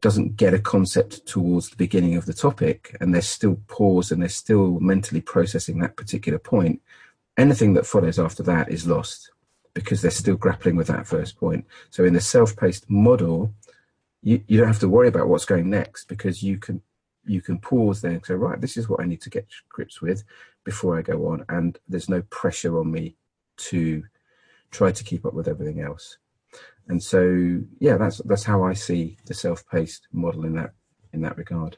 [0.02, 4.22] doesn't get a concept towards the beginning of the topic and they're still paused and
[4.22, 6.80] they're still mentally processing that particular point
[7.38, 9.32] anything that follows after that is lost
[9.74, 11.66] because they're still grappling with that first point.
[11.90, 13.54] So in the self-paced model,
[14.24, 16.82] you, you don't have to worry about what's going next because you can
[17.28, 20.02] you can pause there and say, right, this is what I need to get grips
[20.02, 20.24] with
[20.64, 23.16] before I go on, and there's no pressure on me
[23.58, 24.04] to
[24.72, 26.18] try to keep up with everything else.
[26.88, 30.74] And so, yeah, that's that's how I see the self-paced model in that
[31.14, 31.78] in that regard.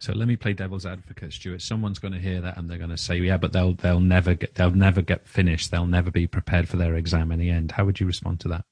[0.00, 1.60] So let me play devil's advocate, Stuart.
[1.60, 4.34] Someone's going to hear that and they're going to say, "Yeah, but they'll they'll never
[4.34, 5.70] get they'll never get finished.
[5.70, 8.48] They'll never be prepared for their exam in the end." How would you respond to
[8.48, 8.64] that?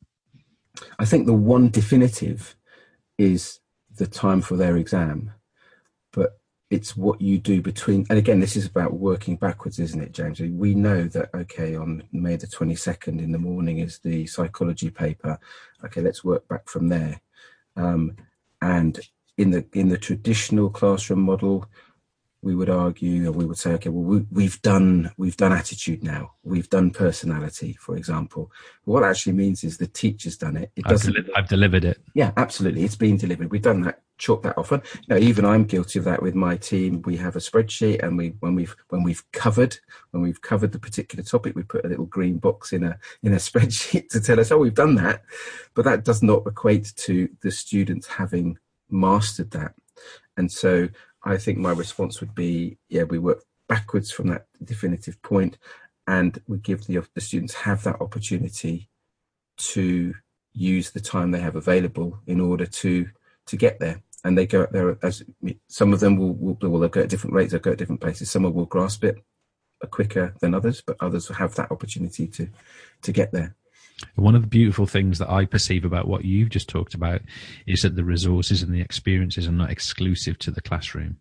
[0.98, 2.56] I think the one definitive
[3.18, 3.60] is
[3.94, 5.32] the time for their exam,
[6.12, 6.38] but
[6.70, 8.06] it's what you do between.
[8.08, 10.40] And again, this is about working backwards, isn't it, James?
[10.40, 14.88] We know that okay, on May the twenty second in the morning is the psychology
[14.88, 15.38] paper.
[15.84, 17.20] Okay, let's work back from there.
[17.76, 18.16] Um,
[18.62, 18.98] and
[19.38, 21.64] in the in the traditional classroom model,
[22.42, 26.04] we would argue or we would say, okay, well, we, have done we've done attitude
[26.04, 28.50] now, we've done personality, for example.
[28.84, 30.70] What actually means is the teacher's done it.
[30.76, 31.16] It doesn't.
[31.16, 32.00] I've, I've delivered it.
[32.14, 33.50] Yeah, absolutely, it's been delivered.
[33.50, 34.02] We've done that.
[34.18, 34.82] Chalk that often.
[34.94, 37.02] You know, even I'm guilty of that with my team.
[37.02, 39.78] We have a spreadsheet, and we when we've when we've covered
[40.10, 43.32] when we've covered the particular topic, we put a little green box in a in
[43.32, 45.22] a spreadsheet to tell us, oh, we've done that.
[45.74, 48.58] But that does not equate to the students having
[48.90, 49.74] mastered that.
[50.36, 50.88] And so
[51.24, 55.58] I think my response would be, yeah, we work backwards from that definitive point
[56.06, 58.88] and we give the, the students have that opportunity
[59.58, 60.14] to
[60.52, 63.08] use the time they have available in order to
[63.46, 64.02] to get there.
[64.24, 65.22] And they go there as
[65.68, 68.30] some of them will, will, will go at different rates they'll go at different places.
[68.30, 69.18] Some will grasp it
[69.86, 72.48] quicker than others but others will have that opportunity to
[73.02, 73.54] to get there
[74.14, 77.22] one of the beautiful things that I perceive about what you've just talked about
[77.66, 81.18] is that the resources and the experiences are not exclusive to the classroom.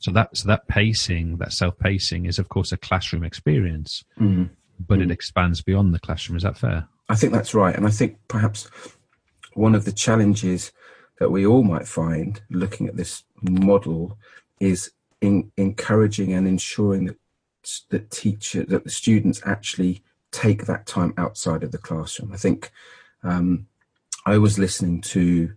[0.00, 4.48] So that so that pacing, that self pacing, is of course a classroom experience, mm.
[4.78, 5.04] but mm.
[5.04, 6.36] it expands beyond the classroom.
[6.36, 6.88] Is that fair?
[7.08, 8.68] I think that's right, and I think perhaps
[9.54, 10.72] one of the challenges
[11.18, 14.16] that we all might find looking at this model
[14.60, 17.16] is in encouraging and ensuring that
[17.90, 22.32] that teacher that the students actually take that time outside of the classroom.
[22.32, 22.70] I think
[23.22, 23.66] um,
[24.26, 25.50] I was listening to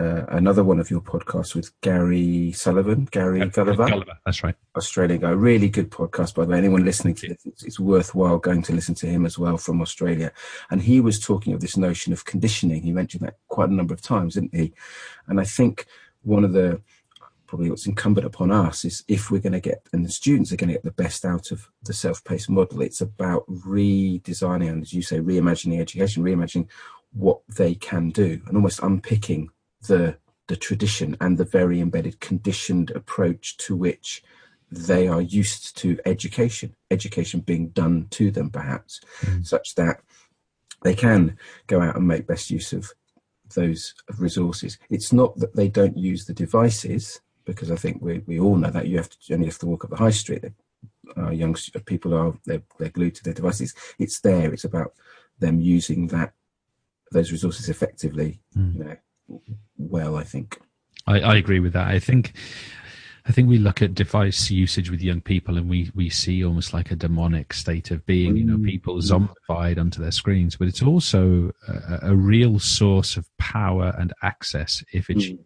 [0.00, 3.88] uh, another one of your podcasts with Gary Sullivan, Gary Gulliver.
[3.88, 4.18] Gulliver.
[4.24, 4.54] That's right.
[4.76, 5.30] Australian guy.
[5.30, 6.58] Really good podcast, by the way.
[6.58, 9.82] Anyone listening to this, it's, it's, worthwhile going to listen to him as well from
[9.82, 10.32] Australia.
[10.70, 12.82] And he was talking of this notion of conditioning.
[12.82, 14.72] He mentioned that quite a number of times, didn't he?
[15.26, 15.86] And I think
[16.22, 16.80] one of the
[17.48, 20.56] probably what's incumbent upon us is if we're going to get and the students are
[20.56, 24.92] going to get the best out of the self-paced model it's about redesigning and as
[24.92, 26.68] you say reimagining education reimagining
[27.12, 29.48] what they can do and almost unpicking
[29.88, 34.22] the the tradition and the very embedded conditioned approach to which
[34.70, 39.44] they are used to education education being done to them perhaps mm.
[39.44, 40.00] such that
[40.84, 42.92] they can go out and make best use of
[43.54, 48.38] those resources it's not that they don't use the devices because I think we, we
[48.38, 50.44] all know that you have to only have to walk up the high street.
[51.16, 51.56] Uh, young
[51.86, 53.74] people are they're, they're glued to their devices.
[53.98, 54.52] It's there.
[54.52, 54.92] It's about
[55.38, 56.34] them using that
[57.10, 58.40] those resources effectively.
[58.54, 58.76] Mm.
[58.76, 59.42] You know,
[59.78, 60.60] well, I think.
[61.06, 61.88] I, I agree with that.
[61.88, 62.34] I think
[63.24, 66.74] I think we look at device usage with young people and we, we see almost
[66.74, 68.64] like a demonic state of being, you know, hmm.
[68.64, 74.12] people zombified onto their screens, but it's also a, a real source of power and
[74.22, 75.38] access if it's mm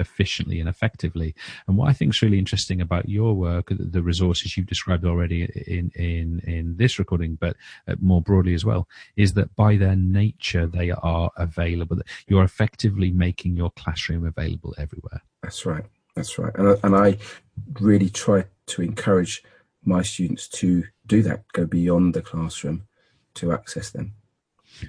[0.00, 1.34] efficiently and effectively.
[1.66, 5.44] And what I think is really interesting about your work, the resources you've described already
[5.66, 9.96] in in in this recording, but uh, more broadly as well, is that by their
[9.96, 11.98] nature they are available.
[12.26, 15.22] You're effectively making your classroom available everywhere.
[15.42, 15.84] That's right.
[16.14, 16.54] That's right.
[16.56, 17.18] And and I
[17.80, 19.42] really try to encourage
[19.84, 22.86] my students to do that, go beyond the classroom
[23.34, 24.14] to access them.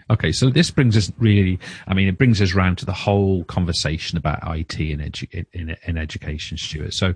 [0.09, 3.43] Okay, so this brings us really, I mean, it brings us round to the whole
[3.45, 6.93] conversation about IT in, edu- in, in education, Stuart.
[6.93, 7.13] So,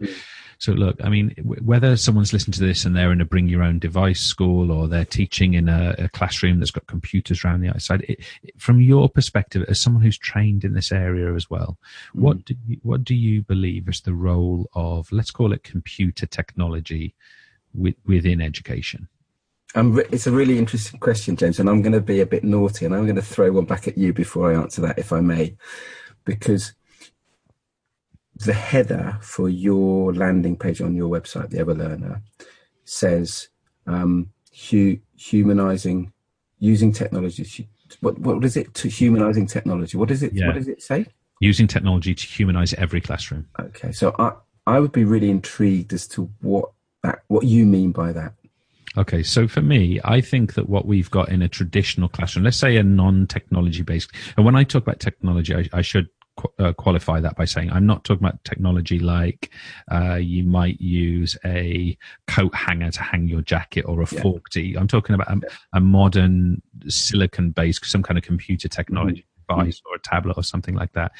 [0.57, 3.63] so look, I mean, whether someone's listening to this and they're in a bring your
[3.63, 7.69] own device school or they're teaching in a, a classroom that's got computers around the
[7.69, 11.77] outside, it, it, from your perspective, as someone who's trained in this area as well,
[12.15, 12.21] mm.
[12.21, 16.25] what do you, what do you believe is the role of, let's call it computer
[16.25, 17.13] technology
[17.73, 19.07] with, within education?
[19.75, 22.85] Um, it's a really interesting question, James, and I'm going to be a bit naughty
[22.85, 25.19] and I'm going to throw one back at you before I answer that, if I
[25.19, 25.55] may,
[26.25, 26.73] because
[28.35, 32.21] the header for your landing page on your website, the Everlearner,
[32.85, 33.49] says
[33.87, 34.29] um,
[34.69, 36.13] hu- humanizing,
[36.59, 37.67] using technology.
[38.01, 38.73] What what is it?
[38.75, 39.97] To humanizing technology.
[39.97, 40.33] What does it?
[40.33, 40.47] Yeah.
[40.47, 41.05] What does it say?
[41.39, 43.47] Using technology to humanize every classroom.
[43.59, 44.33] Okay, so I
[44.65, 46.71] I would be really intrigued as to what
[47.03, 48.33] that what you mean by that.
[48.97, 52.57] Okay, so for me, I think that what we've got in a traditional classroom, let's
[52.57, 56.09] say a non-technology based, and when I talk about technology, I, I should
[56.59, 59.51] uh, qualify that by saying I'm not talking about technology like
[59.91, 61.95] uh, you might use a
[62.27, 64.21] coat hanger to hang your jacket or a yeah.
[64.21, 65.41] fork to I'm talking about a,
[65.73, 69.61] a modern silicon based, some kind of computer technology mm-hmm.
[69.61, 71.11] device or a tablet or something like that.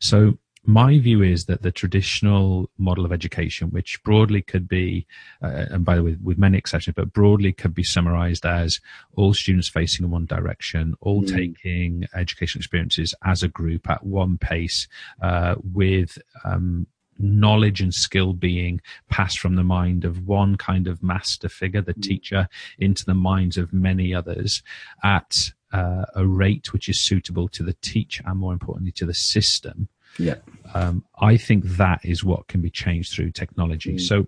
[0.00, 5.06] So my view is that the traditional model of education, which broadly could be,
[5.42, 8.78] uh, and by the way, with many exceptions, but broadly could be summarized as
[9.16, 11.34] all students facing in one direction, all mm.
[11.34, 14.86] taking educational experiences as a group at one pace,
[15.22, 16.86] uh, with um,
[17.18, 18.78] knowledge and skill being
[19.08, 22.02] passed from the mind of one kind of master figure, the mm.
[22.02, 22.46] teacher,
[22.78, 24.62] into the minds of many others
[25.02, 29.14] at uh, a rate which is suitable to the teacher and more importantly to the
[29.14, 30.36] system yeah.
[30.74, 33.94] Um, I think that is what can be changed through technology.
[33.94, 34.00] Mm.
[34.00, 34.26] So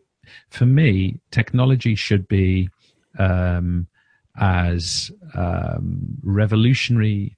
[0.50, 2.70] for me, technology should be
[3.18, 3.86] um,
[4.38, 7.36] as um, revolutionary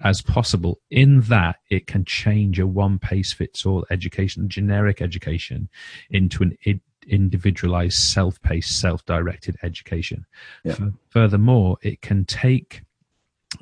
[0.00, 5.70] as possible in that it can change a one pace fits all education, generic education,
[6.10, 10.26] into an individualized, self paced, self directed education.
[10.64, 10.72] Yeah.
[10.72, 12.82] F- furthermore, it can take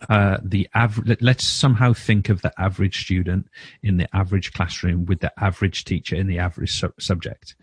[0.09, 3.49] uh, the average, let's somehow think of the average student
[3.83, 7.55] in the average classroom with the average teacher in the average su- subject.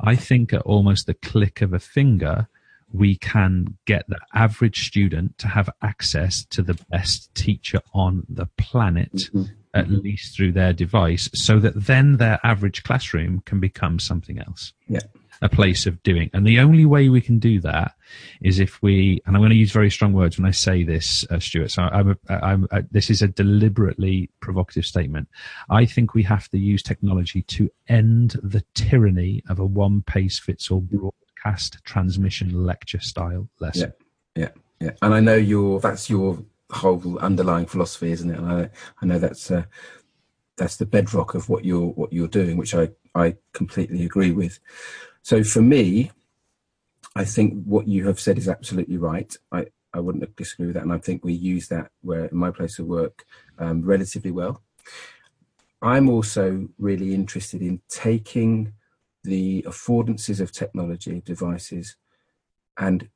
[0.00, 2.48] I think at almost the click of a finger,
[2.92, 8.46] we can get the average student to have access to the best teacher on the
[8.56, 9.44] planet, mm-hmm.
[9.74, 9.96] at mm-hmm.
[9.96, 14.72] least through their device, so that then their average classroom can become something else.
[14.88, 15.00] Yeah
[15.42, 16.30] a place of doing.
[16.32, 17.94] And the only way we can do that
[18.40, 21.24] is if we, and I'm going to use very strong words when I say this,
[21.30, 21.70] uh, Stuart.
[21.70, 25.28] So I'm, a, I'm a, this is a deliberately provocative statement.
[25.70, 30.38] I think we have to use technology to end the tyranny of a one pace
[30.38, 33.92] fits all broadcast transmission lecture style lesson.
[34.36, 34.90] Yeah, yeah, yeah.
[35.02, 38.38] And I know your that's your whole underlying philosophy, isn't it?
[38.38, 39.64] And I, I know that's uh,
[40.56, 44.60] that's the bedrock of what you're what you're doing, which I I completely agree with.
[45.22, 46.10] So for me,
[47.14, 49.36] I think what you have said is absolutely right.
[49.52, 50.84] I, I wouldn't disagree with that.
[50.84, 53.24] And I think we use that where in my place of work
[53.58, 54.62] um, relatively well.
[55.82, 58.72] I'm also really interested in taking
[59.24, 61.96] the affordances of technology devices
[62.78, 63.08] and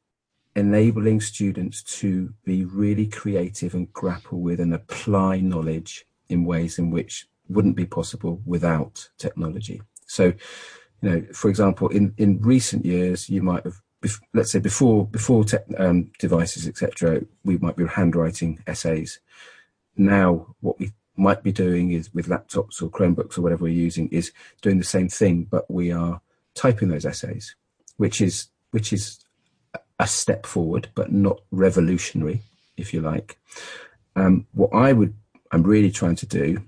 [0.57, 6.91] enabling students to be really creative and grapple with and apply knowledge in ways in
[6.91, 9.83] which wouldn't be possible without technology.
[10.07, 10.33] So
[11.05, 13.79] you know, for example, in, in recent years, you might have,
[14.33, 19.21] let's say before before tech, um, devices, etc., we might be handwriting essays.
[19.99, 24.09] Now, what we might be doing is with laptops or Chromebooks or whatever we're using
[24.09, 26.23] is doing the same thing, but we are
[26.55, 27.55] typing those essays,
[27.99, 29.19] which is which is
[29.99, 32.41] a step forward, but not revolutionary,
[32.79, 33.39] if you like.
[34.17, 35.13] Um, what I would
[35.53, 36.63] I'm really trying to do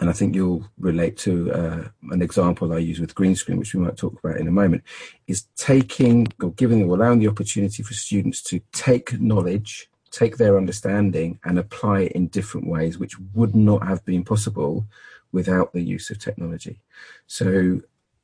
[0.00, 3.74] and I think you'll relate to uh, an example I use with green screen, which
[3.74, 4.82] we might talk about in a moment,
[5.28, 10.56] is taking or giving or allowing the opportunity for students to take knowledge, take their
[10.56, 14.84] understanding, and apply it in different ways, which would not have been possible
[15.30, 16.80] without the use of technology.
[17.26, 17.80] So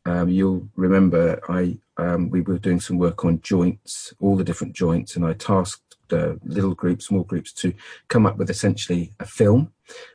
[0.06, 4.72] um, you'll remember I um, we were doing some work on joints, all the different
[4.72, 7.72] joints, and I tasked uh, little groups, small groups, to
[8.08, 9.72] come up with essentially a film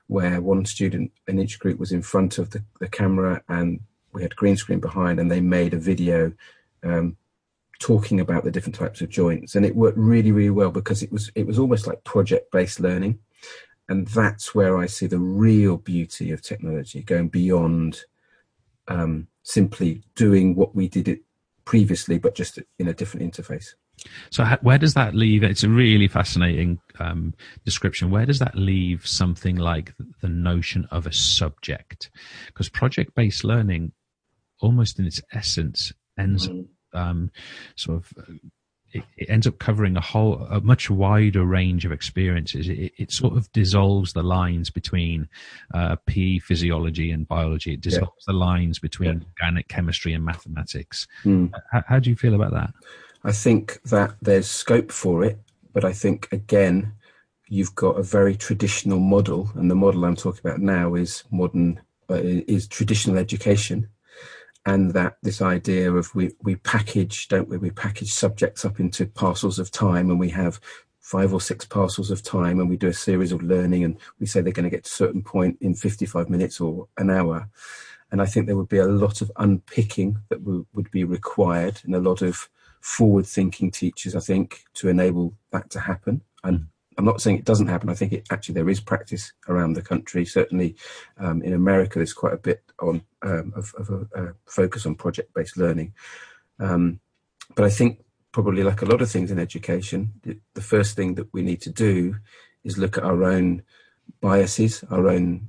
[0.07, 3.79] where one student in each group was in front of the, the camera and
[4.15, 6.31] we had green screen behind, and they made a video
[6.83, 7.17] um,
[7.79, 11.11] talking about the different types of joints, and it worked really, really well because it
[11.11, 13.19] was it was almost like project based learning,
[13.89, 18.01] and that's where I see the real beauty of technology going beyond
[18.87, 21.21] um, simply doing what we did it
[21.65, 23.73] previously, but just in a different interface.
[24.29, 25.43] So, where does that leave?
[25.43, 28.11] It's a really fascinating um, description.
[28.11, 32.09] Where does that leave something like the notion of a subject?
[32.47, 33.93] Because project based learning,
[34.61, 36.97] almost in its essence, ends mm-hmm.
[36.97, 37.31] um,
[37.75, 38.13] sort of
[38.95, 42.69] it, it, ends up covering a whole a much wider range of experiences.
[42.69, 45.27] It, it sort of dissolves the lines between
[45.73, 47.73] uh, PE physiology and biology.
[47.73, 48.33] It dissolves yeah.
[48.33, 49.27] the lines between yeah.
[49.43, 51.07] organic chemistry and mathematics.
[51.23, 51.51] Mm.
[51.71, 52.73] How, how do you feel about that?
[53.25, 55.39] I think that there's scope for it,
[55.73, 56.93] but I think again,
[57.47, 61.81] you've got a very traditional model, and the model I'm talking about now is modern,
[62.07, 63.89] uh, is traditional education,
[64.67, 67.57] and that this idea of we we package, don't we?
[67.57, 70.59] We package subjects up into parcels of time, and we have
[70.99, 74.27] five or six parcels of time, and we do a series of learning, and we
[74.27, 77.49] say they're going to get to a certain point in 55 minutes or an hour.
[78.11, 81.95] And I think there would be a lot of unpicking that would be required, and
[81.95, 82.47] a lot of
[82.85, 86.21] forward thinking teachers, I think, to enable that to happen.
[86.43, 86.67] And
[86.99, 87.89] I'm not saying it doesn't happen.
[87.89, 90.23] I think it actually there is practice around the country.
[90.23, 90.75] Certainly,
[91.17, 94.93] um, in America, there's quite a bit on um, of, of a, a, focus on
[94.93, 95.95] project-based learning.
[96.59, 96.99] Um,
[97.55, 100.13] but I think probably like a lot of things in education,
[100.53, 102.17] the first thing that we need to do
[102.63, 103.63] is look at our own
[104.21, 105.47] biases, our own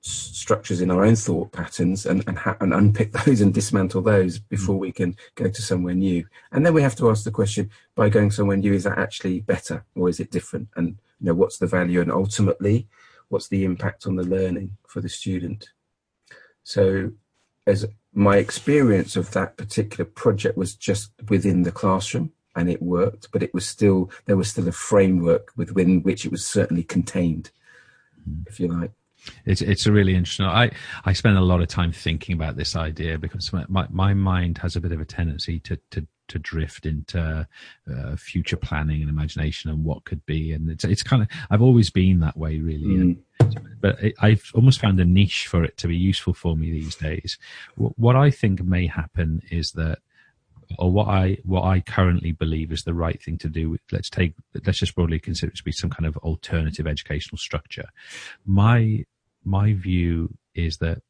[0.00, 4.38] structures in our own thought patterns and and, ha- and unpick those and dismantle those
[4.38, 4.48] mm.
[4.48, 6.24] before we can go to somewhere new.
[6.52, 9.40] And then we have to ask the question: by going somewhere new, is that actually
[9.40, 10.68] better or is it different?
[10.76, 12.00] And you know, what's the value?
[12.00, 12.88] And ultimately,
[13.28, 15.70] what's the impact on the learning for the student?
[16.62, 17.12] So,
[17.66, 23.30] as my experience of that particular project was just within the classroom and it worked,
[23.30, 27.50] but it was still there was still a framework within which it was certainly contained,
[28.28, 28.46] mm.
[28.48, 28.92] if you like.
[29.44, 30.46] It's it's a really interesting.
[30.46, 30.70] I
[31.04, 34.76] I spend a lot of time thinking about this idea because my my mind has
[34.76, 37.46] a bit of a tendency to to to drift into
[37.92, 41.62] uh, future planning and imagination and what could be, and it's it's kind of I've
[41.62, 42.84] always been that way really.
[42.84, 43.18] Mm.
[43.80, 46.94] but it, I've almost found a niche for it to be useful for me these
[46.94, 47.38] days.
[47.76, 49.98] What I think may happen is that
[50.78, 53.76] or what I what I currently believe is the right thing to do.
[53.90, 57.88] Let's take let's just broadly consider it to be some kind of alternative educational structure.
[58.44, 59.04] My
[59.44, 61.02] my view is that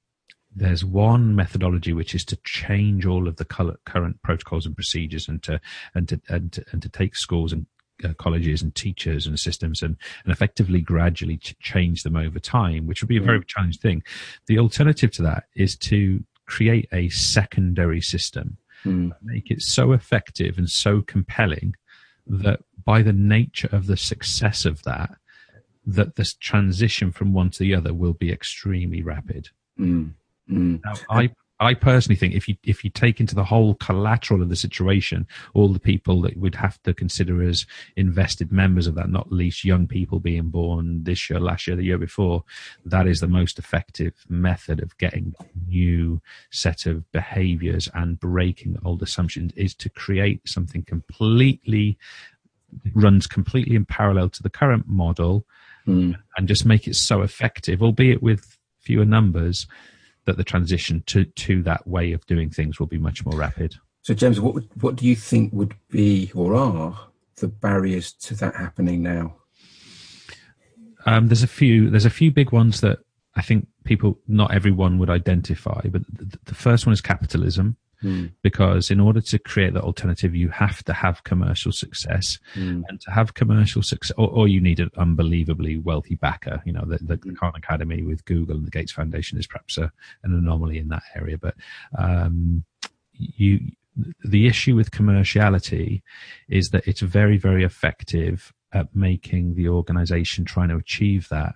[0.54, 5.42] there's one methodology which is to change all of the current protocols and procedures and
[5.42, 5.60] to
[5.94, 7.66] and to and to, and to take schools and
[8.04, 12.86] uh, colleges and teachers and systems and, and effectively gradually ch- change them over time,
[12.86, 13.46] which would be a very mm.
[13.46, 14.02] challenging thing.
[14.46, 19.10] The alternative to that is to create a secondary system mm.
[19.22, 21.74] make it so effective and so compelling
[22.26, 25.10] that by the nature of the success of that,
[25.86, 29.48] that this transition from one to the other will be extremely rapid.
[29.78, 30.12] Mm.
[30.50, 30.80] Mm.
[30.84, 31.30] Now, I
[31.60, 35.26] I personally think if you if you take into the whole collateral of the situation,
[35.52, 39.62] all the people that would have to consider as invested members of that, not least
[39.62, 42.44] young people being born this year, last year, the year before,
[42.86, 45.34] that is the most effective method of getting
[45.68, 51.98] new set of behaviors and breaking old assumptions is to create something completely
[52.94, 55.44] runs completely in parallel to the current model
[55.86, 56.16] mm.
[56.38, 59.66] and just make it so effective, albeit with fewer numbers
[60.26, 63.76] that the transition to to that way of doing things will be much more rapid.
[64.02, 66.98] So, James, what what do you think would be or are
[67.36, 69.36] the barriers to that happening now?
[71.06, 71.90] Um, there's a few.
[71.90, 72.98] There's a few big ones that
[73.34, 75.80] I think people, not everyone, would identify.
[75.90, 77.76] But the, the first one is capitalism.
[78.02, 78.32] Mm.
[78.42, 82.82] Because in order to create that alternative, you have to have commercial success, mm.
[82.88, 86.62] and to have commercial success, or, or, you need an unbelievably wealthy backer.
[86.64, 87.36] You know, the, the mm.
[87.36, 89.92] Khan Academy with Google and the Gates Foundation is perhaps a,
[90.22, 91.36] an anomaly in that area.
[91.36, 91.54] But
[91.98, 92.64] um,
[93.12, 93.60] you,
[94.24, 96.02] the issue with commerciality
[96.48, 101.54] is that it's very, very effective at making the organization trying to achieve that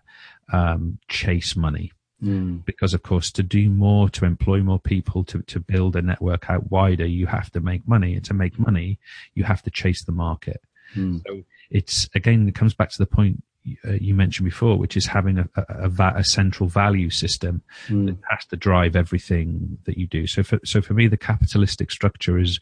[0.52, 1.92] um, chase money.
[2.24, 2.64] Mm.
[2.64, 6.48] Because of course, to do more, to employ more people, to, to build a network
[6.48, 8.14] out wider, you have to make money.
[8.14, 8.98] And to make money,
[9.34, 10.60] you have to chase the market.
[10.96, 11.22] Mm.
[11.26, 13.42] So it's again, it comes back to the point
[13.86, 18.06] uh, you mentioned before, which is having a, a, a, a central value system mm.
[18.06, 20.26] that has to drive everything that you do.
[20.26, 22.60] So for, so for me, the capitalistic structure is,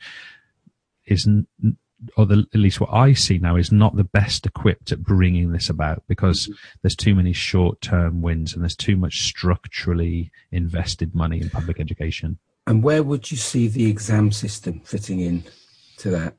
[1.06, 1.28] is
[2.16, 5.52] or the, at least what I see now, is not the best equipped at bringing
[5.52, 6.52] this about because mm-hmm.
[6.82, 11.80] there's too many short term wins and there's too much structurally invested money in public
[11.80, 12.38] education.
[12.66, 15.44] And where would you see the exam system fitting in
[15.98, 16.36] to that?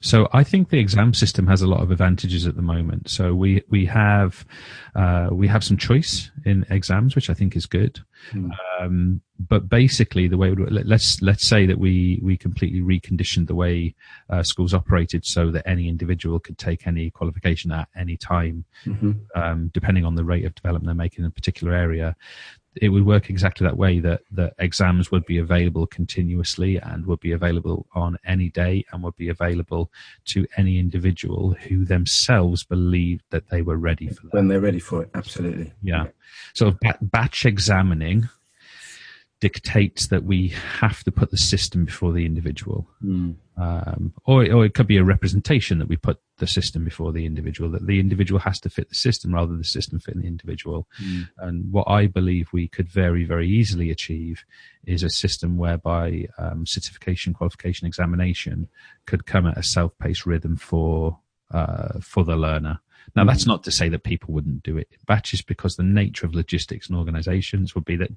[0.00, 3.10] So I think the exam system has a lot of advantages at the moment.
[3.10, 4.46] So we we have
[4.94, 8.00] uh, we have some choice in exams, which I think is good.
[8.32, 8.50] Mm.
[8.80, 13.94] Um, but basically, the way let's let's say that we we completely reconditioned the way
[14.30, 19.12] uh, schools operated, so that any individual could take any qualification at any time, mm-hmm.
[19.34, 22.14] um, depending on the rate of development they're making in a particular area
[22.80, 27.20] it would work exactly that way that the exams would be available continuously and would
[27.20, 29.90] be available on any day and would be available
[30.26, 34.34] to any individual who themselves believed that they were ready for that.
[34.34, 35.72] When they're ready for it, absolutely.
[35.82, 36.06] Yeah.
[36.54, 38.28] So batch examining
[39.40, 40.48] dictates that we
[40.80, 42.88] have to put the system before the individual.
[43.04, 43.36] Mm.
[43.56, 47.26] Um, or, or it could be a representation that we put the system before the
[47.26, 50.26] individual, that the individual has to fit the system rather than the system fit the
[50.26, 50.88] individual.
[51.02, 51.28] Mm.
[51.38, 54.44] And what I believe we could very, very easily achieve
[54.84, 58.68] is a system whereby um, certification, qualification, examination
[59.06, 61.18] could come at a self-paced rhythm for
[61.50, 62.80] uh, for the learner.
[63.16, 66.26] Now, that's not to say that people wouldn't do it in batches because the nature
[66.26, 68.10] of logistics and organizations would be that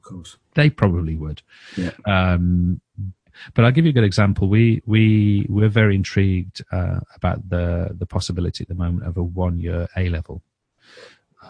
[0.53, 1.41] they probably would.
[1.78, 1.91] Yeah.
[2.05, 2.82] Um,
[3.54, 4.48] But I'll give you a good example.
[4.48, 9.24] We we we're very intrigued uh, about the the possibility at the moment of a
[9.24, 10.42] one year A level.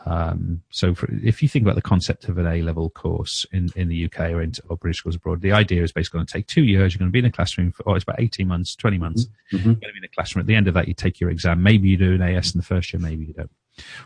[0.06, 3.70] Um, so for, if you think about the concept of an A level course in,
[3.76, 6.34] in the UK or in or British schools abroad, the idea is basically going to
[6.34, 6.94] take two years.
[6.94, 9.28] You're going to be in a classroom for, oh, it's about 18 months, 20 months.
[9.52, 9.58] Mm-hmm.
[9.58, 10.42] You're going to be in a classroom.
[10.42, 11.62] At the end of that, you take your exam.
[11.62, 13.52] Maybe you do an AS in the first year, maybe you don't.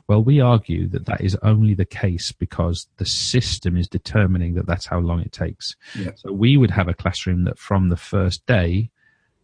[0.08, 4.68] Well, we argue that that is only the case because the system is determining that
[4.68, 5.76] that's how long it takes.
[5.98, 6.12] Yeah.
[6.16, 8.92] So we would have a classroom that from the first day,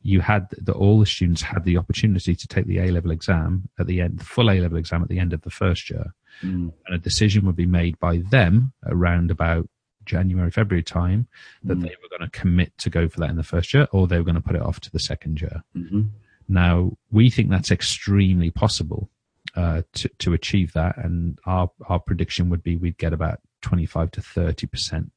[0.04, 3.70] you had that all the students had the opportunity to take the A level exam
[3.80, 6.14] at the end, the full A level exam at the end of the first year.
[6.42, 6.74] Mm.
[6.86, 9.70] And a decision would be made by them around about
[10.06, 11.28] January, February time
[11.64, 11.84] that mm.
[11.84, 14.18] they were going to commit to go for that in the first year or they
[14.18, 15.64] were going to put it off to the second year.
[15.76, 16.02] Mm-hmm.
[16.48, 19.10] Now, we think that's extremely possible
[19.56, 20.98] uh, to, to achieve that.
[20.98, 25.12] And our, our prediction would be we'd get about 25 to 30%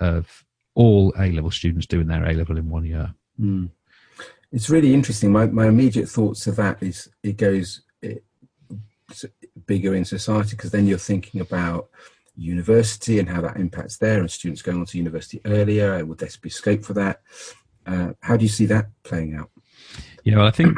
[0.00, 0.44] of
[0.74, 3.14] all A level students doing their A level in one year.
[3.40, 3.70] Mm.
[4.52, 5.32] It's really interesting.
[5.32, 8.24] My, my immediate thoughts of that is it goes it,
[9.66, 11.88] bigger in society because then you're thinking about
[12.36, 16.04] university and how that impacts there and students going on to university earlier.
[16.04, 17.20] Would there be scope for that?
[17.86, 19.50] Uh, how do you see that playing out?
[20.24, 20.76] Yeah, well, I think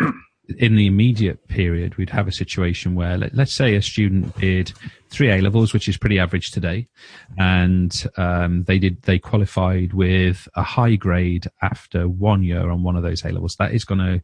[0.58, 4.72] in the immediate period, we'd have a situation where, let, us say, a student did
[5.10, 6.88] three A levels, which is pretty average today,
[7.38, 12.96] and um, they did they qualified with a high grade after one year on one
[12.96, 13.56] of those A levels.
[13.56, 14.22] That is going to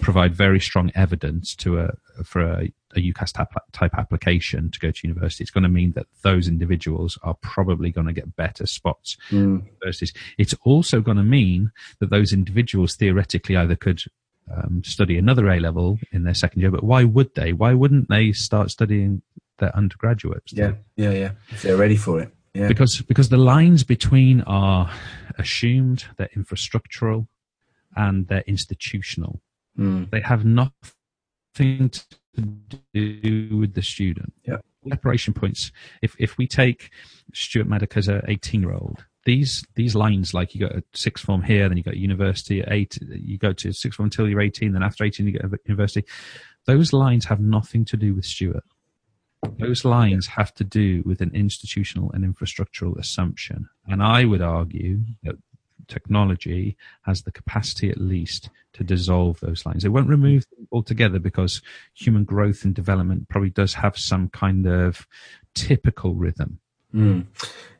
[0.00, 1.90] provide very strong evidence to a
[2.24, 5.44] for a, a UCAS type, type application to go to university.
[5.44, 9.64] It's going to mean that those individuals are probably going to get better spots mm.
[9.64, 10.12] universities.
[10.38, 14.02] It's also going to mean that those individuals theoretically either could
[14.50, 17.52] um, study another A level in their second year, but why would they?
[17.52, 19.22] Why wouldn't they start studying
[19.58, 20.52] their undergraduates?
[20.52, 21.30] Yeah, yeah, yeah.
[21.50, 22.32] If they're ready for it.
[22.54, 22.68] Yeah.
[22.68, 24.90] Because because the lines between are
[25.38, 27.26] assumed, they're infrastructural,
[27.96, 29.40] and they're institutional.
[29.78, 30.10] Mm.
[30.10, 32.02] They have nothing to
[32.92, 34.34] do with the student.
[34.44, 34.58] Yeah.
[34.86, 35.72] Separation points.
[36.02, 36.90] If if we take
[37.32, 41.24] Stuart Maddock as a 18 year old these these lines like you got a sixth
[41.24, 44.40] form here then you got university at eight you go to sixth form until you're
[44.40, 46.06] 18 then after 18 you get a university.
[46.66, 48.64] Those lines have nothing to do with stuart.
[49.58, 53.68] Those lines have to do with an institutional and infrastructural assumption.
[53.88, 55.36] And i would argue that
[55.88, 59.84] technology has the capacity at least to dissolve those lines.
[59.84, 61.60] It won't remove them altogether because
[61.94, 65.06] human growth and development probably does have some kind of
[65.54, 66.60] typical rhythm
[66.94, 67.26] Mm.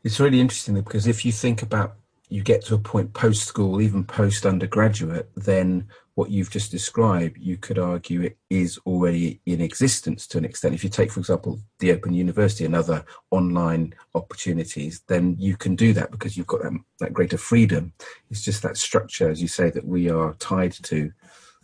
[0.04, 1.96] It's really interesting because if you think about
[2.28, 7.36] you get to a point post school, even post undergraduate, then what you've just described,
[7.38, 10.74] you could argue it is already in existence to an extent.
[10.74, 15.76] If you take, for example, the Open University and other online opportunities, then you can
[15.76, 17.92] do that because you've got that, that greater freedom.
[18.30, 21.12] It's just that structure, as you say, that we are tied to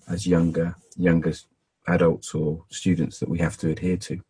[0.09, 1.33] as younger, younger
[1.87, 4.21] adults or students that we have to adhere to.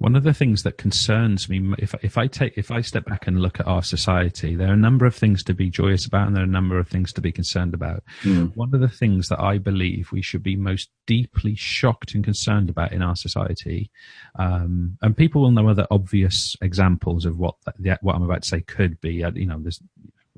[0.00, 3.26] One of the things that concerns me, if if I take if I step back
[3.26, 6.26] and look at our society, there are a number of things to be joyous about,
[6.26, 8.02] and there are a number of things to be concerned about.
[8.22, 8.56] Mm.
[8.56, 12.70] One of the things that I believe we should be most deeply shocked and concerned
[12.70, 13.90] about in our society,
[14.38, 18.48] um, and people will know other obvious examples of what that, what I'm about to
[18.48, 19.22] say could be.
[19.22, 19.82] Uh, you know, there's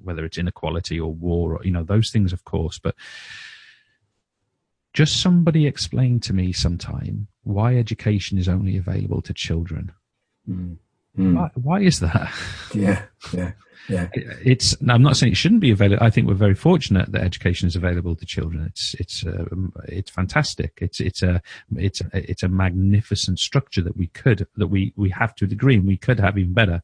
[0.02, 2.96] whether it's inequality or war, or you know, those things, of course, but
[4.92, 9.92] just somebody explain to me sometime why education is only available to children.
[10.48, 10.76] Mm.
[11.18, 11.34] Mm.
[11.34, 12.32] Why, why, is that?
[12.74, 13.02] Yeah,
[13.34, 13.52] yeah,
[13.88, 14.08] yeah.
[14.44, 14.74] It's.
[14.88, 16.02] I'm not saying it shouldn't be available.
[16.02, 18.64] I think we're very fortunate that education is available to children.
[18.64, 19.44] It's it's uh,
[19.88, 20.78] it's fantastic.
[20.80, 21.42] It's it's a
[21.76, 25.48] it's a, it's a magnificent structure that we could that we we have to a
[25.48, 26.82] degree, and we could have even better.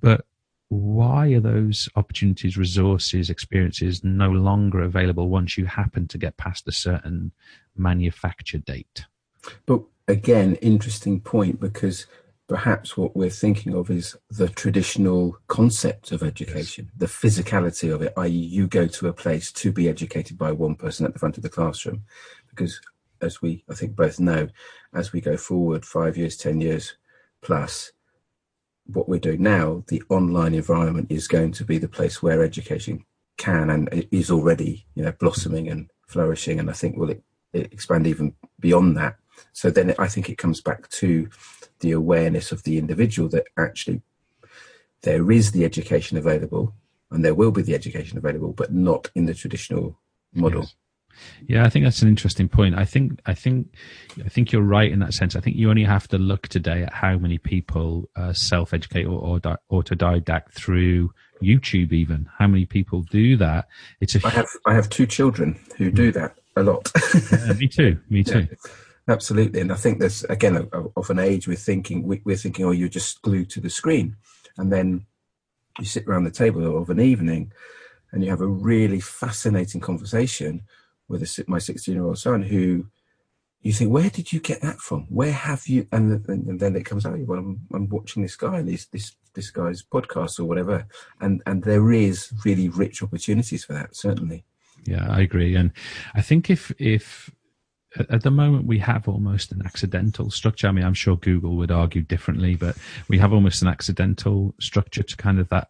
[0.00, 0.24] But
[0.68, 6.68] why are those opportunities, resources, experiences no longer available once you happen to get past
[6.68, 7.32] a certain
[7.76, 9.04] manufacture date?
[9.66, 12.06] But again, interesting point because
[12.48, 16.94] perhaps what we're thinking of is the traditional concept of education, yes.
[16.98, 20.74] the physicality of it, i.e., you go to a place to be educated by one
[20.74, 22.02] person at the front of the classroom.
[22.50, 22.80] Because
[23.22, 24.48] as we, I think, both know,
[24.92, 26.94] as we go forward five years, 10 years
[27.40, 27.92] plus,
[28.86, 33.04] what we're doing now, the online environment is going to be the place where education
[33.38, 36.58] can and is already, you know, blossoming and flourishing.
[36.58, 37.22] And I think will it,
[37.52, 39.16] it expand even beyond that.
[39.52, 41.28] So then I think it comes back to
[41.80, 44.02] the awareness of the individual that actually
[45.02, 46.74] there is the education available
[47.10, 49.98] and there will be the education available, but not in the traditional
[50.34, 50.62] model.
[50.62, 50.74] Yes.
[51.46, 52.74] Yeah, I think that's an interesting point.
[52.74, 53.74] I think I think
[54.24, 55.36] I think you're right in that sense.
[55.36, 59.20] I think you only have to look today at how many people uh, self-educate or,
[59.20, 61.12] or di- autodidact through
[61.42, 61.92] YouTube.
[61.92, 63.68] Even how many people do that?
[64.00, 64.20] It's a.
[64.24, 66.90] I have I have two children who do that a lot.
[67.30, 67.98] yeah, me too.
[68.08, 68.48] Me too.
[68.50, 68.70] Yeah,
[69.08, 72.88] absolutely, and I think there's again of an age we're thinking we're thinking, oh, you're
[72.88, 74.16] just glued to the screen,
[74.56, 75.06] and then
[75.78, 77.52] you sit around the table of an evening,
[78.12, 80.62] and you have a really fascinating conversation
[81.08, 82.86] with a, my 16 year old son who
[83.62, 85.02] you think, where did you get that from?
[85.08, 85.86] Where have you?
[85.92, 89.50] And, and then it comes out, well, I'm, I'm watching this guy, this this this
[89.50, 90.86] guy's podcast or whatever,
[91.20, 94.44] and and there is really rich opportunities for that, certainly.
[94.84, 95.70] Yeah, I agree, and
[96.14, 97.30] I think if if
[98.10, 100.68] at the moment we have almost an accidental structure.
[100.68, 102.76] I mean, I'm sure Google would argue differently, but
[103.08, 105.68] we have almost an accidental structure to kind of that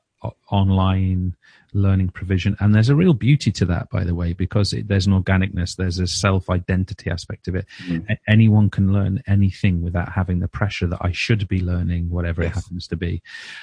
[0.51, 1.37] online
[1.75, 2.57] learning provision.
[2.61, 5.77] And there's a real beauty to that, by the way, because it, there's an organicness,
[5.77, 7.66] there's a self identity aspect of it.
[7.87, 8.16] Mm.
[8.29, 12.53] anyone can learn anything without having the pressure that I should be learning, whatever yes.
[12.53, 13.23] it happens to be.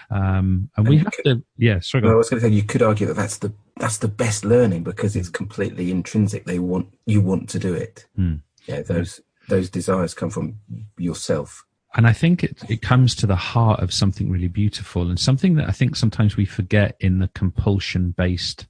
[0.09, 2.09] Um, and, and, we have could, to, yeah, sorry.
[2.09, 4.83] I was going to say, you could argue that that's the, that's the best learning
[4.83, 6.45] because it's completely intrinsic.
[6.45, 8.07] They want, you want to do it.
[8.17, 8.41] Mm.
[8.69, 8.81] Yeah.
[8.83, 10.59] Those, those desires come from
[10.97, 11.65] yourself
[11.95, 15.55] and I think it, it comes to the heart of something really beautiful and something
[15.55, 18.67] that I think sometimes we forget in the compulsion based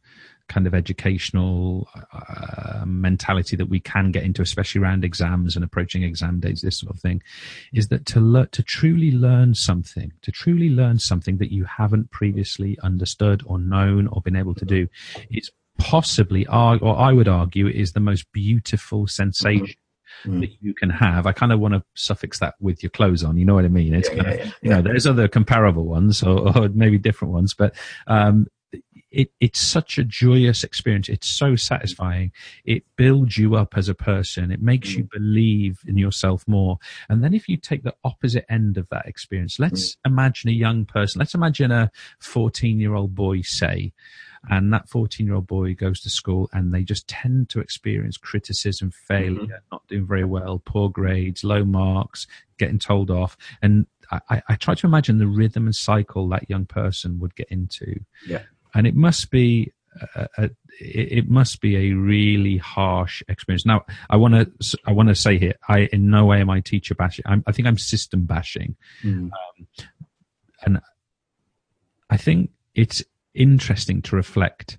[0.48, 6.02] kind of educational uh, mentality that we can get into, especially around exams and approaching
[6.02, 7.22] exam days, this sort of thing,
[7.72, 12.10] is that to learn, to truly learn something, to truly learn something that you haven't
[12.10, 14.88] previously understood or known or been able to do,
[15.30, 19.76] is possibly, or I would argue, is the most beautiful sensation
[20.26, 20.42] mm.
[20.42, 21.26] that you can have.
[21.26, 23.38] I kind of want to suffix that with your clothes on.
[23.38, 23.94] You know what I mean?
[23.94, 27.34] It's yeah, kind of, yeah, you know, there's other comparable ones or, or maybe different
[27.34, 27.76] ones, but,
[28.08, 28.48] um,
[29.12, 31.10] it, it's such a joyous experience.
[31.10, 32.32] It's so satisfying.
[32.64, 34.52] It builds you up as a person.
[34.52, 34.98] It makes mm.
[34.98, 36.78] you believe in yourself more.
[37.10, 39.98] And then if you take the opposite end of that experience, let's mm.
[40.06, 41.20] imagine a young person.
[41.20, 43.94] Let's imagine a 14 year old boy, say,
[44.50, 48.18] and that 14 year old boy goes to school and they just tend to experience
[48.18, 49.68] criticism, failure, mm-hmm.
[49.72, 52.28] not doing very well, poor grades, low marks,
[52.58, 53.38] getting told off.
[53.62, 57.48] And I, I try to imagine the rhythm and cycle that young person would get
[57.50, 58.00] into.
[58.26, 58.44] Yeah.
[58.74, 59.74] And it must be
[60.16, 63.66] a, a, it must be a really harsh experience.
[63.66, 66.62] Now, I want to I want to say here, I in no way am I
[66.62, 67.26] teacher bashing.
[67.28, 69.30] I'm, i think I'm system bashing, mm.
[69.32, 69.68] um,
[70.64, 70.80] and
[72.10, 73.04] I think it's
[73.40, 74.78] interesting to reflect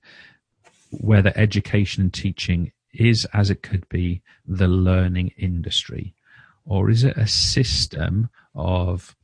[0.93, 6.15] whether education and teaching is, as it could be, the learning industry,
[6.65, 9.17] or is it a system of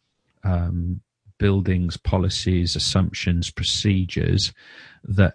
[0.43, 1.01] um,
[1.39, 4.53] buildings, policies, assumptions, procedures
[5.05, 5.35] that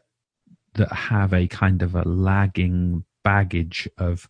[0.73, 4.29] that have a kind of a lagging baggage of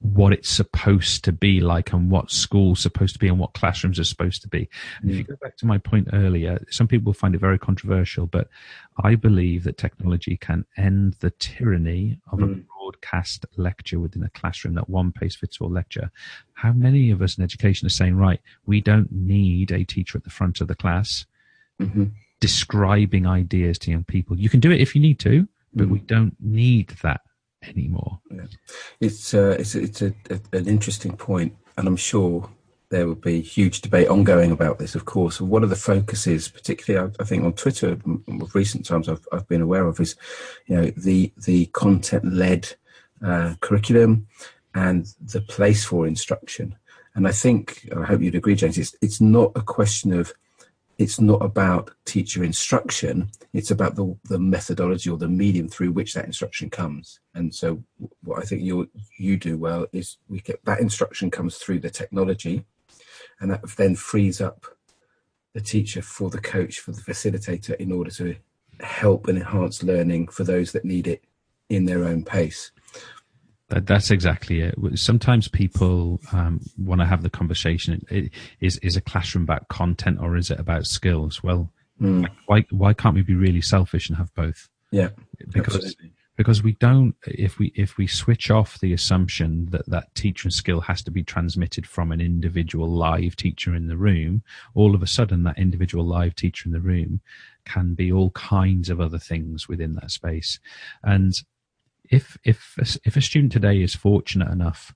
[0.00, 3.98] what it's supposed to be like and what school's supposed to be and what classrooms
[3.98, 4.68] are supposed to be.
[5.02, 5.28] And if you mm.
[5.28, 8.48] go back to my point earlier, some people find it very controversial, but
[9.04, 12.44] I believe that technology can end the tyranny of mm.
[12.44, 16.10] a broadcast lecture within a classroom, that one pace fits all lecture.
[16.54, 20.24] How many of us in education are saying, right, we don't need a teacher at
[20.24, 21.26] the front of the class
[21.78, 22.04] mm-hmm.
[22.40, 24.38] describing ideas to young people.
[24.38, 25.90] You can do it if you need to, but mm.
[25.90, 27.20] we don't need that
[27.62, 28.20] anymore.
[28.30, 28.46] Yeah.
[29.00, 32.48] It's uh, it's it's a, a, an interesting point, and I'm sure
[32.90, 34.94] there will be huge debate ongoing about this.
[34.94, 37.96] Of course, one of the focuses, particularly I, I think on Twitter,
[38.28, 40.16] of recent times I've I've been aware of is,
[40.66, 42.74] you know, the the content led
[43.24, 44.26] uh, curriculum
[44.74, 46.76] and the place for instruction.
[47.14, 48.78] And I think I hope you'd agree, James.
[48.78, 50.32] It's it's not a question of
[51.00, 56.14] it's not about teacher instruction it's about the, the methodology or the medium through which
[56.14, 57.20] that instruction comes.
[57.34, 57.82] And so
[58.22, 58.88] what i think you
[59.18, 62.64] you do well is we get that instruction comes through the technology
[63.40, 64.66] and that then frees up
[65.54, 68.36] the teacher for the coach for the facilitator in order to
[68.80, 71.24] help and enhance learning for those that need it
[71.68, 72.70] in their own pace
[73.70, 74.74] that, that's exactly it.
[74.96, 80.18] Sometimes people um, want to have the conversation: it, is is a classroom about content
[80.20, 81.42] or is it about skills?
[81.42, 82.28] Well, mm.
[82.46, 84.68] why why can't we be really selfish and have both?
[84.90, 85.10] Yeah,
[85.52, 86.12] because absolutely.
[86.36, 87.14] because we don't.
[87.26, 91.22] If we if we switch off the assumption that that teacher skill has to be
[91.22, 94.42] transmitted from an individual live teacher in the room,
[94.74, 97.20] all of a sudden that individual live teacher in the room
[97.64, 100.58] can be all kinds of other things within that space,
[101.04, 101.34] and
[102.10, 104.94] if if if a student today is fortunate enough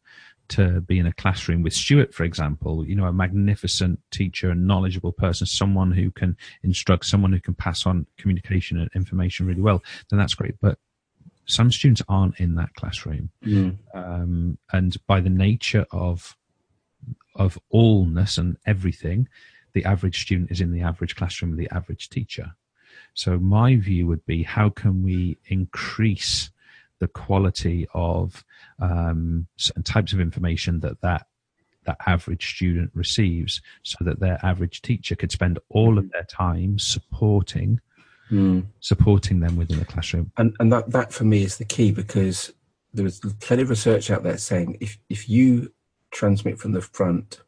[0.48, 4.54] to be in a classroom with Stuart, for example, you know, a magnificent teacher, a
[4.54, 9.62] knowledgeable person, someone who can instruct, someone who can pass on communication and information really
[9.62, 10.56] well, then that's great.
[10.60, 10.78] But
[11.46, 13.78] some students aren't in that classroom, mm.
[13.94, 16.36] um, and by the nature of
[17.36, 19.28] of allness and everything,
[19.72, 22.54] the average student is in the average classroom with the average teacher.
[23.14, 26.50] So my view would be, how can we increase
[27.00, 28.44] the quality of
[28.80, 31.26] um, certain types of information that that
[31.84, 36.78] that average student receives, so that their average teacher could spend all of their time
[36.78, 37.80] supporting
[38.30, 38.64] mm.
[38.80, 40.30] supporting them within the classroom.
[40.36, 42.52] And and that that for me is the key because
[42.92, 45.72] there is plenty of research out there saying if if you
[46.10, 47.40] transmit from the front,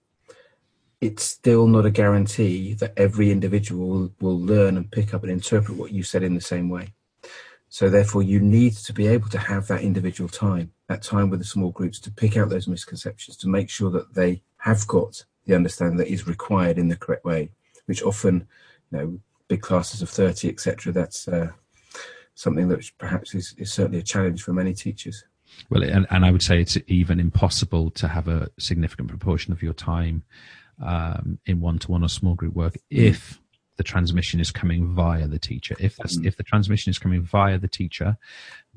[1.01, 5.77] it's still not a guarantee that every individual will learn and pick up and interpret
[5.77, 6.93] what you said in the same way.
[7.69, 11.41] So therefore, you need to be able to have that individual time, that time with
[11.41, 15.25] the small groups to pick out those misconceptions, to make sure that they have got
[15.45, 17.51] the understanding that is required in the correct way,
[17.87, 18.47] which often,
[18.91, 21.51] you know, big classes of 30, etc., that's uh,
[22.35, 25.25] something that perhaps is, is certainly a challenge for many teachers.
[25.71, 29.63] Well, and, and I would say it's even impossible to have a significant proportion of
[29.63, 30.25] your time
[30.85, 33.41] um, in one-to-one or small group work if
[33.77, 35.77] the transmission is coming via the teacher.
[35.79, 36.27] If that's, mm.
[36.27, 38.17] if the transmission is coming via the teacher,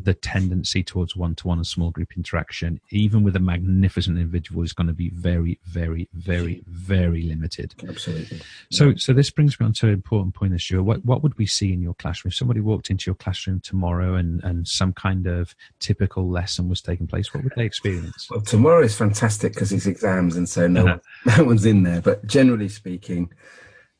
[0.01, 4.87] the tendency towards one-to-one and small group interaction, even with a magnificent individual, is going
[4.87, 7.73] to be very, very, very, very limited.
[7.87, 8.39] Absolutely.
[8.71, 8.93] So, yeah.
[8.97, 10.81] so this brings me on to an important point, this year.
[10.81, 14.15] What what would we see in your classroom if somebody walked into your classroom tomorrow
[14.15, 17.33] and and some kind of typical lesson was taking place?
[17.33, 18.29] What would they experience?
[18.29, 21.01] Well, tomorrow is fantastic because it's exams, and so no, one,
[21.37, 22.01] no one's in there.
[22.01, 23.31] But generally speaking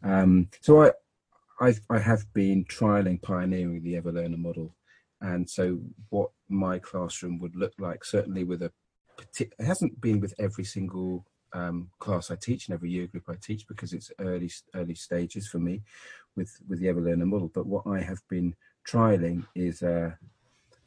[0.03, 0.91] um, so I,
[1.59, 4.75] I, I have been trialing, pioneering the EverLearner model,
[5.21, 5.79] and so
[6.09, 8.71] what my classroom would look like, certainly with a,
[9.39, 13.35] it hasn't been with every single um, class I teach and every year group I
[13.41, 15.81] teach because it's early early stages for me
[16.35, 17.51] with with the EverLearner model.
[17.53, 18.55] But what I have been
[18.87, 20.11] trialing is uh,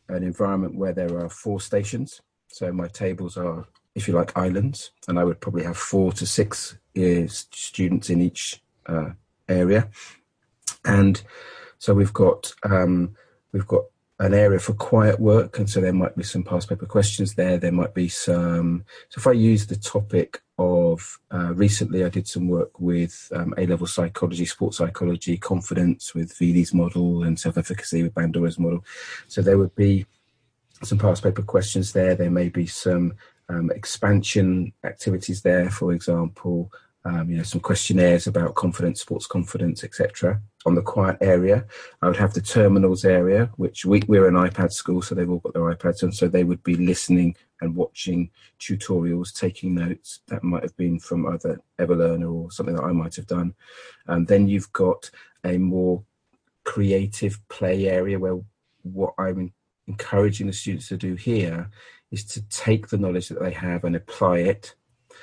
[0.09, 2.21] an environment where there are four stations.
[2.49, 6.27] So my tables are, if you like, islands, and I would probably have four to
[6.27, 9.11] six uh, students in each uh,
[9.49, 9.89] area,
[10.85, 11.23] and
[11.79, 13.15] so we've got um,
[13.53, 13.85] we've got
[14.19, 17.59] an area for quiet work, and so there might be some past paper questions there.
[17.59, 18.85] There might be some.
[19.09, 23.53] So if I use the topic of uh, recently, I did some work with um,
[23.59, 28.85] A-level psychology, sports psychology, confidence with Vealey's model, and self-efficacy with Bandura's model.
[29.27, 30.07] So there would be
[30.85, 32.15] some past paper questions there.
[32.15, 33.15] There may be some
[33.49, 36.71] um, expansion activities there, for example,
[37.05, 40.41] um, you know, some questionnaires about confidence, sports confidence, etc.
[40.67, 41.67] On the quiet area,
[42.01, 45.41] I would have the terminals area, which we, we're an iPad school, so they've all
[45.41, 48.31] got their iPads, and so they would be listening and watching
[48.61, 50.21] tutorials, taking notes.
[50.29, 53.55] That might have been from either EverLearner or something that I might have done.
[54.07, 55.11] And then you've got
[55.45, 56.05] a more
[56.65, 58.39] creative play area where
[58.83, 59.53] what I'm
[59.89, 61.69] encouraging the students to do here
[62.13, 64.75] is to take the knowledge that they have and apply it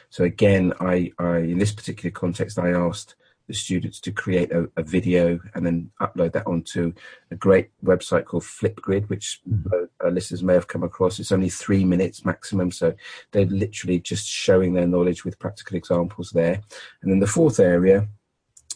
[0.10, 3.16] so again, I, I in this particular context, I asked
[3.50, 6.94] the students to create a, a, video and then upload that onto
[7.32, 9.86] a great website called Flipgrid, which mm-hmm.
[10.06, 11.20] uh, listeners may have come across.
[11.20, 12.94] It's only three minutes maximum, so
[13.32, 16.62] they're literally just showing their knowledge with practical examples there.
[17.02, 18.08] And then the fourth area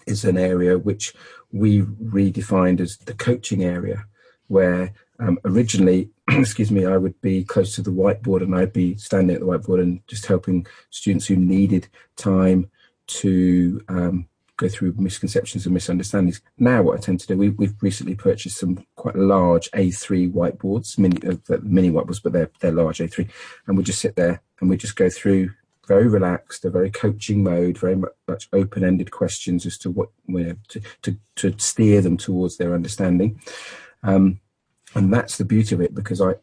[0.07, 1.13] is an area which
[1.51, 4.05] we redefined as the coaching area,
[4.47, 8.95] where um, originally, excuse me, I would be close to the whiteboard and I'd be
[8.95, 12.69] standing at the whiteboard and just helping students who needed time
[13.05, 16.41] to um, go through misconceptions and misunderstandings.
[16.57, 20.97] Now, what I tend to do, we, have recently purchased some quite large A3 whiteboards,
[20.97, 23.29] mini, uh, mini whiteboards, but they're, they're large A3,
[23.67, 25.51] and we just sit there and we just go through
[25.87, 27.97] very relaxed, a very coaching mode, very
[28.27, 32.73] much open-ended questions as to what you know, to, to, to steer them towards their
[32.73, 33.41] understanding.
[34.03, 34.39] Um,
[34.95, 36.35] and that's the beauty of it because I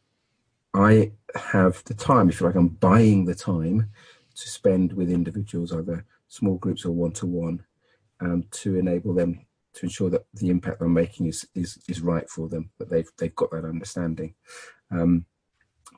[0.74, 3.90] I have the time, if you like, I'm buying the time
[4.36, 7.64] to spend with individuals, either small groups or one to one,
[8.50, 12.48] to enable them to ensure that the impact I'm making is is is right for
[12.48, 14.34] them, that they've they've got that understanding.
[14.90, 15.24] Um,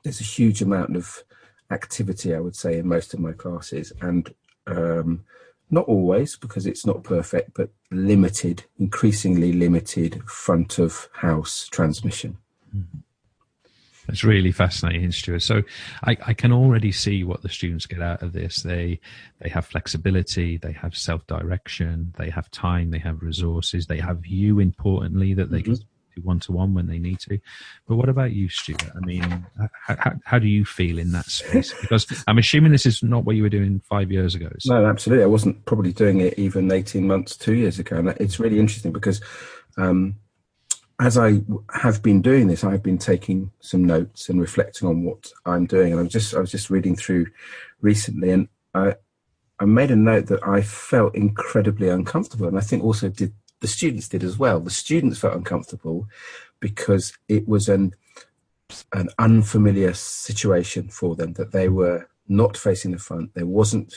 [0.03, 1.23] there's a huge amount of
[1.71, 4.33] activity, I would say, in most of my classes, and
[4.67, 5.23] um,
[5.69, 12.37] not always because it's not perfect, but limited, increasingly limited front of house transmission.
[14.09, 15.41] It's really fascinating, Stuart.
[15.41, 15.61] So
[16.03, 18.61] I, I, can already see what the students get out of this.
[18.61, 18.99] They
[19.39, 24.25] they have flexibility, they have self direction, they have time, they have resources, they have
[24.25, 25.75] you importantly that they mm-hmm.
[25.75, 27.39] can do one to one when they need to.
[27.87, 28.83] But what about you, Stuart?
[28.95, 29.23] I mean,
[29.87, 31.73] how, how, how, do you feel in that space?
[31.81, 34.49] Because I'm assuming this is not what you were doing five years ago.
[34.59, 34.75] So.
[34.75, 35.23] No, absolutely.
[35.23, 37.97] I wasn't probably doing it even 18 months, two years ago.
[37.97, 39.21] And it's really interesting because
[39.77, 40.17] um,
[40.99, 41.41] as I
[41.73, 45.91] have been doing this, I've been taking some notes and reflecting on what I'm doing.
[45.91, 47.27] And I was just I was just reading through
[47.81, 48.95] recently, and I
[49.59, 53.67] I made a note that I felt incredibly uncomfortable, and I think also did the
[53.67, 54.59] students did as well.
[54.59, 56.07] The students felt uncomfortable
[56.59, 57.95] because it was an
[58.93, 63.33] an unfamiliar situation for them that they were not facing the front.
[63.33, 63.93] There wasn't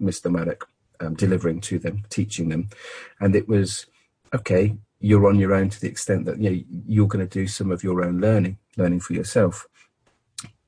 [0.00, 0.30] Mr.
[0.30, 0.68] Maddock
[1.00, 2.68] um, delivering to them, teaching them,
[3.20, 3.86] and it was
[4.34, 4.76] okay.
[5.00, 7.70] You're on your own to the extent that you know, you're going to do some
[7.70, 9.66] of your own learning, learning for yourself.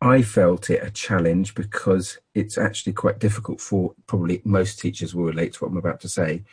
[0.01, 5.24] I felt it a challenge because it's actually quite difficult for probably most teachers will
[5.24, 6.45] relate to what I'm about to say.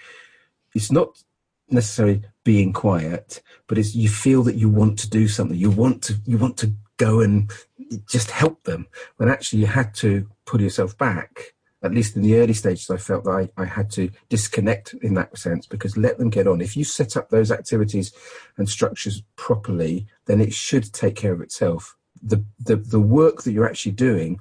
[0.76, 1.24] It's not
[1.70, 5.58] necessarily being quiet, but it's you feel that you want to do something.
[5.58, 7.52] You want to you want to go and
[8.08, 8.88] just help them.
[9.16, 11.54] When actually you had to pull yourself back.
[11.84, 15.14] At least in the early stages, I felt that I, I had to disconnect in
[15.14, 16.60] that sense because let them get on.
[16.60, 18.12] If you set up those activities
[18.58, 23.52] and structures properly, then it should take care of itself the, the, the work that
[23.52, 24.40] you're actually doing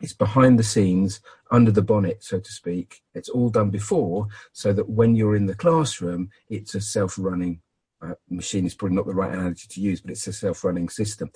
[0.00, 3.02] is behind the scenes, under the bonnet, so to speak.
[3.14, 7.60] It's all done before, so that when you're in the classroom, it's a self-running
[8.02, 8.66] uh, machine.
[8.66, 11.30] Is probably not the right analogy to use, but it's a self-running system.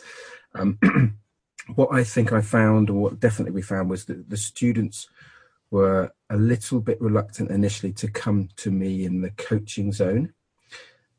[0.55, 0.79] Um,
[1.75, 5.09] what I think I found, or what definitely we found, was that the students
[5.71, 10.33] were a little bit reluctant initially to come to me in the coaching zone.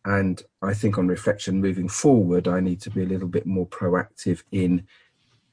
[0.06, 3.66] And I think on reflection moving forward, I need to be a little bit more
[3.68, 4.86] proactive in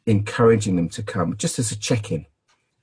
[0.07, 2.27] encouraging them to come just as a check in.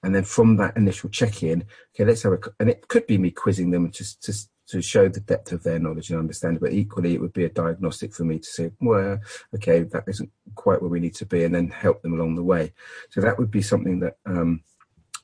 [0.02, 3.18] And then from that initial check in, okay, let's have a, and it could be
[3.18, 4.34] me quizzing them just to,
[4.68, 7.50] to show the depth of their knowledge and understanding, but equally it would be a
[7.50, 9.20] diagnostic for me to say, well,
[9.56, 12.44] okay, that isn't quite where we need to be, and then help them along the
[12.44, 12.74] way.
[13.10, 14.62] So that would be something that, um,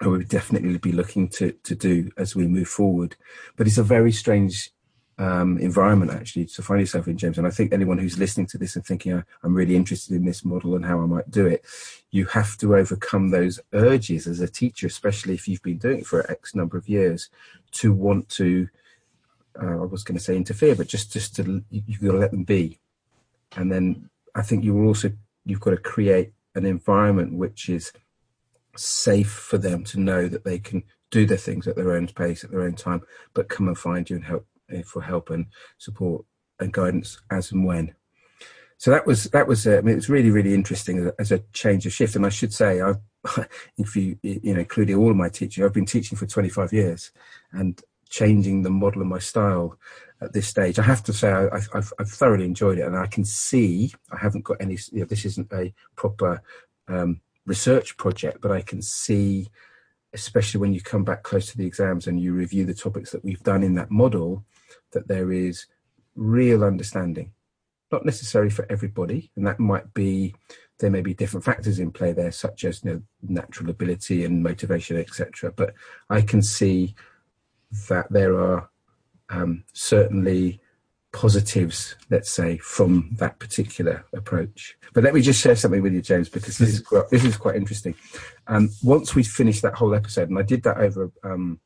[0.02, 3.16] I would definitely be looking to to do as we move forward.
[3.56, 4.72] But it's a very strange
[5.18, 7.38] um, environment actually to find yourself in, James.
[7.38, 10.44] And I think anyone who's listening to this and thinking, I'm really interested in this
[10.44, 11.64] model and how I might do it,
[12.12, 16.08] you have to overcome those urges as a teacher, especially if you've been doing it
[16.08, 17.30] for X number of years,
[17.74, 18.68] to want to,
[19.62, 22.32] uh, I was going to say interfere, but just, just to, you've got to let
[22.32, 22.80] them be.
[23.56, 25.12] And then I think you also,
[25.46, 27.92] you've got to create an environment which is
[28.76, 32.44] safe for them to know that they can do their things at their own pace,
[32.44, 33.02] at their own time,
[33.34, 34.48] but come and find you and help
[34.86, 35.46] for help and
[35.78, 36.26] support
[36.60, 37.94] and guidance as and when.
[38.78, 41.32] So that was that was uh, I mean it's really really interesting as a, as
[41.32, 42.16] a, change of shift.
[42.16, 42.96] And I should say I,
[43.78, 47.12] if you you know including all of my teaching, I've been teaching for 25 years
[47.52, 47.80] and
[48.14, 49.76] changing the model of my style
[50.22, 50.78] at this stage.
[50.78, 54.18] I have to say I, have I've thoroughly enjoyed it, and I can see I
[54.18, 54.78] haven't got any.
[54.92, 56.42] You know, this isn't a proper
[56.88, 59.50] um, research project, but I can see
[60.16, 63.26] especially when you come back close to the exams and you review the topics that
[63.26, 64.46] we've done in that model,
[64.92, 65.66] that there is
[66.16, 67.32] real understanding.
[67.92, 70.36] Not necessarily for everybody, and that might be
[70.80, 74.44] there may be different factors in play there, such as you know, natural ability and
[74.44, 75.52] motivation, etc.
[75.52, 75.74] But
[76.12, 76.94] I can see
[77.90, 78.70] that there are
[79.30, 80.60] um, certainly
[81.12, 84.76] positives, let's say, from that particular approach.
[84.94, 87.38] But let me just share something with you, James, because this is quite, this is
[87.38, 87.96] quite interesting.
[88.48, 91.60] Um, once we finished that whole episode, and I did that over um,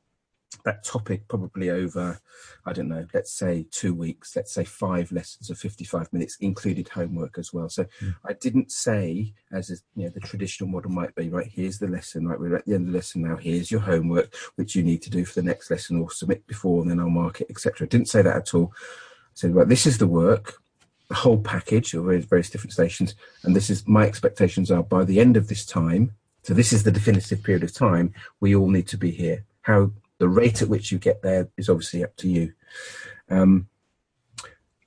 [0.68, 2.20] that topic probably over,
[2.66, 6.90] I don't know, let's say two weeks, let's say five lessons of 55 minutes, included
[6.90, 7.70] homework as well.
[7.70, 8.14] So mm.
[8.26, 11.88] I didn't say, as is, you know, the traditional model might be, right, here's the
[11.88, 14.84] lesson, right, we're at the end of the lesson now, here's your homework, which you
[14.84, 17.48] need to do for the next lesson or submit before, and then I'll mark it,
[17.50, 17.88] etc.
[17.88, 18.74] I didn't say that at all.
[18.76, 20.56] I said, right, this is the work,
[21.08, 25.22] the whole package of various different stations, and this is my expectations are by the
[25.22, 26.12] end of this time,
[26.44, 29.46] so this is the definitive period of time, we all need to be here.
[29.62, 32.54] How the rate at which you get there is obviously up to you.
[33.30, 33.68] Um,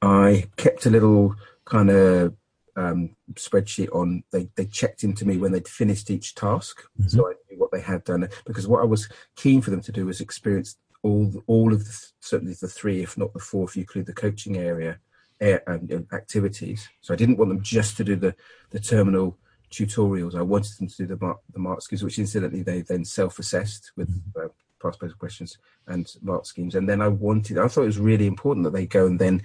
[0.03, 2.35] I kept a little kind of
[2.77, 4.25] um, spreadsheet on.
[4.31, 7.09] They they checked into me when they'd finished each task, mm-hmm.
[7.09, 8.29] so I knew what they had done.
[8.47, 12.07] Because what I was keen for them to do was experience all all of the
[12.21, 14.99] certainly the three, if not the four, if you include the coaching area
[15.67, 16.89] um, activities.
[17.01, 18.35] So I didn't want them just to do the
[18.71, 19.39] the terminal
[19.71, 20.35] tutorials.
[20.35, 23.93] I wanted them to do the mark, the mark schemes, which incidentally they then self-assessed
[23.97, 24.47] with mm-hmm.
[24.47, 24.49] uh,
[24.81, 26.75] past paper questions and mark schemes.
[26.75, 29.43] And then I wanted, I thought it was really important that they go and then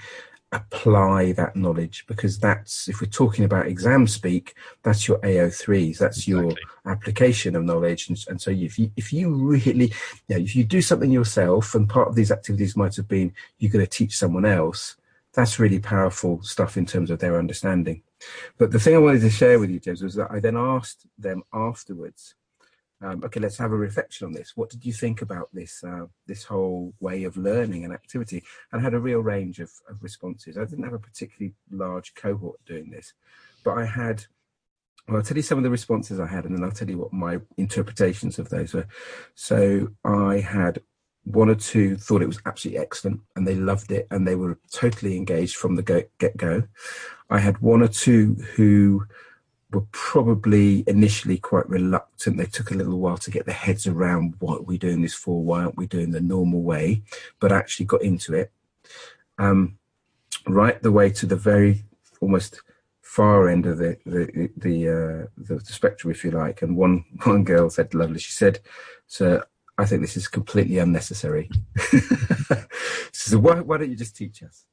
[0.51, 6.27] apply that knowledge because that's, if we're talking about exam speak, that's your AO3s, that's
[6.27, 6.33] exactly.
[6.33, 6.53] your
[6.91, 8.09] application of knowledge.
[8.09, 9.93] And, and, so if you, if you really,
[10.27, 13.33] you know, if you do something yourself and part of these activities might have been
[13.59, 14.95] you're going to teach someone else,
[15.33, 18.01] that's really powerful stuff in terms of their understanding.
[18.57, 21.05] But the thing I wanted to share with you, James, was that I then asked
[21.17, 22.35] them afterwards,
[23.05, 24.53] um, okay, let's have a reflection on this.
[24.55, 28.43] What did you think about this uh, this whole way of learning and activity?
[28.71, 30.57] And I had a real range of, of responses.
[30.57, 33.13] I didn't have a particularly large cohort doing this,
[33.63, 34.25] but I had.
[35.07, 36.97] Well, I'll tell you some of the responses I had, and then I'll tell you
[36.97, 38.87] what my interpretations of those were.
[39.35, 40.81] So I had
[41.25, 44.57] one or two thought it was absolutely excellent, and they loved it, and they were
[44.71, 46.63] totally engaged from the get go.
[47.29, 49.05] I had one or two who
[49.71, 52.37] were probably initially quite reluctant.
[52.37, 55.13] They took a little while to get their heads around what are we doing this
[55.13, 55.43] for?
[55.43, 57.03] Why aren't we doing the normal way?
[57.39, 58.51] But actually got into it.
[59.37, 59.77] Um,
[60.47, 61.83] right the way to the very
[62.21, 62.61] almost
[63.01, 66.61] far end of the the the, uh, the, the spectrum, if you like.
[66.61, 68.59] And one one girl said, "Lovely," she said,
[69.07, 69.43] "So
[69.77, 71.49] I think this is completely unnecessary."
[73.11, 74.65] so why why don't you just teach us?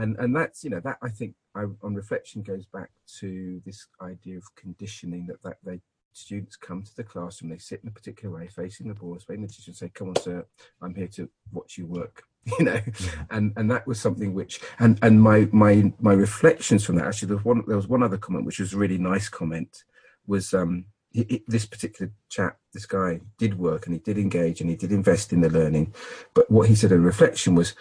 [0.00, 3.86] And and that's you know that I think I, on reflection goes back to this
[4.00, 5.80] idea of conditioning that that they
[6.12, 9.42] students come to the classroom, they sit in a particular way, facing the board, facing
[9.42, 10.44] the teacher, and say, "Come on, sir,
[10.82, 12.24] I'm here to watch you work."
[12.58, 12.80] You know,
[13.28, 17.28] and and that was something which and and my my my reflections from that actually
[17.28, 19.84] there was one there was one other comment which was a really nice comment
[20.26, 24.62] was um he, he, this particular chap, this guy did work and he did engage
[24.62, 25.92] and he did invest in the learning,
[26.32, 27.74] but what he said in reflection was,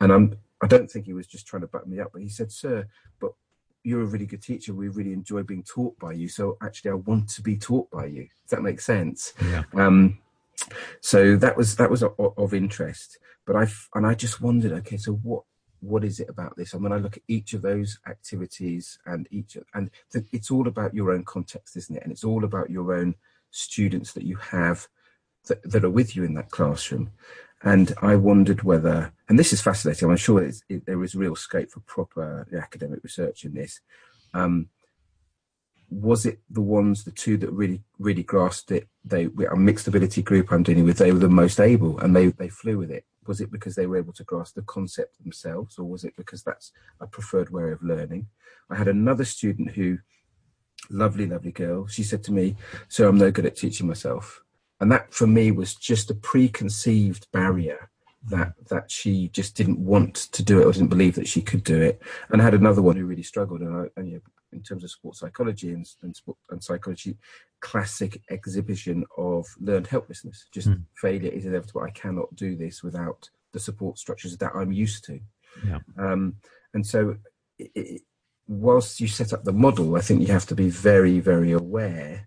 [0.00, 2.28] and I'm I don't think he was just trying to back me up, but he
[2.28, 2.86] said, "Sir,
[3.20, 3.32] but
[3.84, 4.74] you're a really good teacher.
[4.74, 6.28] We really enjoy being taught by you.
[6.28, 8.22] So actually, I want to be taught by you.
[8.22, 9.64] Does that make sense?" Yeah.
[9.74, 10.18] Um,
[11.00, 13.18] so that was that was of, of interest.
[13.46, 15.44] But I and I just wondered, okay, so what
[15.80, 16.72] what is it about this?
[16.74, 19.90] And when I look at each of those activities and each and
[20.32, 22.02] it's all about your own context, isn't it?
[22.02, 23.14] And it's all about your own
[23.50, 24.88] students that you have
[25.46, 27.10] that, that are with you in that classroom.
[27.66, 31.68] And I wondered whether, and this is fascinating, I'm sure it, there is real scope
[31.72, 33.80] for proper academic research in this.
[34.32, 34.68] Um,
[35.90, 38.86] was it the ones, the two that really, really grasped it?
[39.04, 42.28] They, a mixed ability group I'm dealing with, they were the most able and they,
[42.28, 43.04] they flew with it.
[43.26, 46.44] Was it because they were able to grasp the concept themselves, or was it because
[46.44, 48.28] that's a preferred way of learning?
[48.70, 49.98] I had another student who,
[50.88, 52.54] lovely, lovely girl, she said to me,
[52.86, 54.44] So I'm no good at teaching myself
[54.80, 57.90] and that for me was just a preconceived barrier
[58.28, 61.62] that that she just didn't want to do it or didn't believe that she could
[61.62, 64.20] do it and I had another one who really struggled and, I, and you know,
[64.52, 67.16] in terms of sports psychology and, and, sport, and psychology
[67.60, 70.82] classic exhibition of learned helplessness just mm.
[70.96, 75.20] failure is inevitable i cannot do this without the support structures that i'm used to
[75.66, 75.78] yeah.
[75.98, 76.36] um,
[76.74, 77.16] and so
[77.58, 78.02] it, it,
[78.48, 82.26] whilst you set up the model i think you have to be very very aware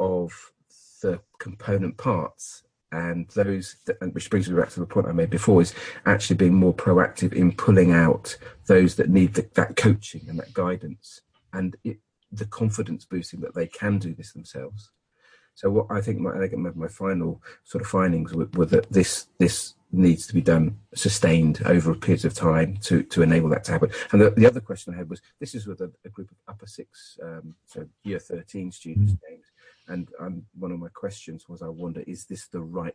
[0.00, 0.52] of
[1.00, 5.28] the component parts and those that, which brings me back to the point i made
[5.28, 5.74] before is
[6.06, 8.36] actually being more proactive in pulling out
[8.66, 11.20] those that need the, that coaching and that guidance
[11.52, 11.98] and it,
[12.32, 14.90] the confidence boosting that they can do this themselves.
[15.54, 18.92] So what i think my, I think my final sort of findings were, were that
[18.92, 23.48] this this needs to be done sustained over a period of time to to enable
[23.48, 23.90] that to happen.
[24.12, 26.36] And the, the other question i had was this is with a, a group of
[26.46, 29.34] upper six um, so year 13 students mm-hmm.
[29.88, 32.94] And um, one of my questions was, I wonder, is this the right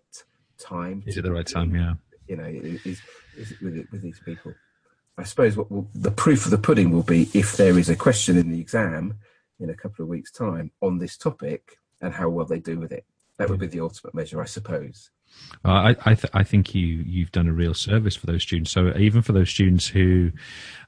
[0.59, 1.03] time?
[1.05, 1.75] Is it the right time?
[1.75, 1.93] Yeah.
[2.27, 3.01] You know, is,
[3.37, 4.53] is it with, it, with these people?
[5.17, 7.95] I suppose what will, the proof of the pudding will be if there is a
[7.95, 9.19] question in the exam
[9.59, 12.91] in a couple of weeks' time on this topic and how well they do with
[12.91, 13.05] it.
[13.37, 15.09] That would be the ultimate measure, I suppose.
[15.65, 18.71] Uh, I I, th- I, think you you've done a real service for those students.
[18.71, 20.31] So even for those students who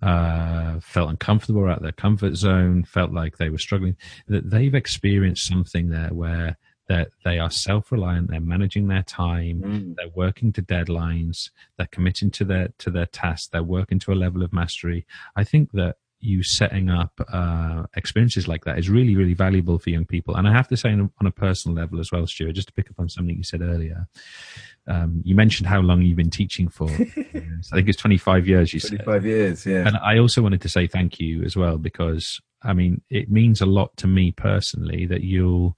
[0.01, 3.95] uh, felt uncomfortable out their comfort zone, felt like they were struggling,
[4.27, 9.95] that they've experienced something there where that they are self-reliant, they're managing their time, mm.
[9.95, 14.13] they're working to deadlines, they're committing to their to their tasks, they're working to a
[14.13, 15.05] level of mastery.
[15.35, 19.89] I think that you setting up uh, experiences like that is really, really valuable for
[19.89, 20.35] young people.
[20.35, 22.67] And I have to say, on a, on a personal level as well, Stuart, just
[22.69, 24.07] to pick up on something you said earlier,
[24.87, 26.89] um, you mentioned how long you've been teaching for.
[26.89, 29.05] I think it's 25 years, you 25 said.
[29.05, 29.87] 25 years, yeah.
[29.87, 33.61] And I also wanted to say thank you as well, because, I mean, it means
[33.61, 35.77] a lot to me personally that you'll,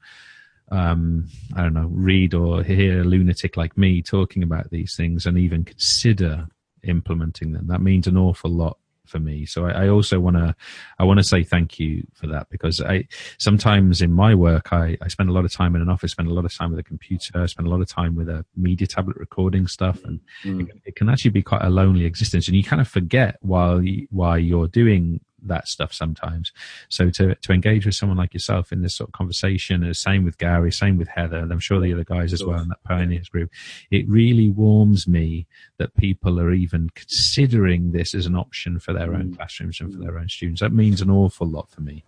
[0.71, 5.25] um, I don't know, read or hear a lunatic like me talking about these things
[5.25, 6.47] and even consider
[6.83, 7.67] implementing them.
[7.67, 8.77] That means an awful lot
[9.07, 9.45] for me.
[9.45, 10.55] So I, I also want to,
[10.99, 14.97] I want to say thank you for that because I, sometimes in my work, I,
[15.01, 16.79] I spend a lot of time in an office, spend a lot of time with
[16.79, 20.03] a computer, spend a lot of time with a media tablet recording stuff.
[20.03, 20.69] And mm.
[20.69, 22.47] it, it, can actually be quite a lonely existence.
[22.47, 26.51] And you kind of forget while, you, while you're doing that stuff sometimes.
[26.89, 30.23] So to to engage with someone like yourself in this sort of conversation, and same
[30.23, 32.83] with Gary, same with Heather, and I'm sure the other guys as well in that
[32.83, 33.51] pioneers group,
[33.91, 39.13] it really warms me that people are even considering this as an option for their
[39.13, 39.37] own mm.
[39.37, 40.61] classrooms and for their own students.
[40.61, 42.03] That means an awful lot for me.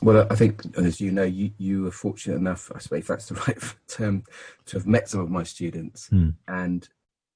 [0.00, 3.34] Well, I think, as you know, you, you were fortunate enough, I suppose that's the
[3.46, 4.24] right term,
[4.66, 6.08] to have met some of my students.
[6.10, 6.34] Mm.
[6.48, 6.88] And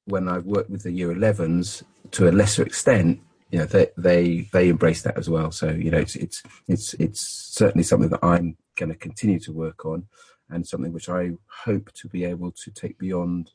[0.07, 1.83] when I've worked with the year 11s
[2.13, 3.21] to a lesser extent,
[3.57, 5.51] you know, they, they, they embrace that as well.
[5.51, 9.53] So, you know, it's, it's, it's, it's certainly something that I'm going to continue to
[9.53, 10.05] work on
[10.51, 11.31] and something which I
[11.65, 13.53] hope to be able to take beyond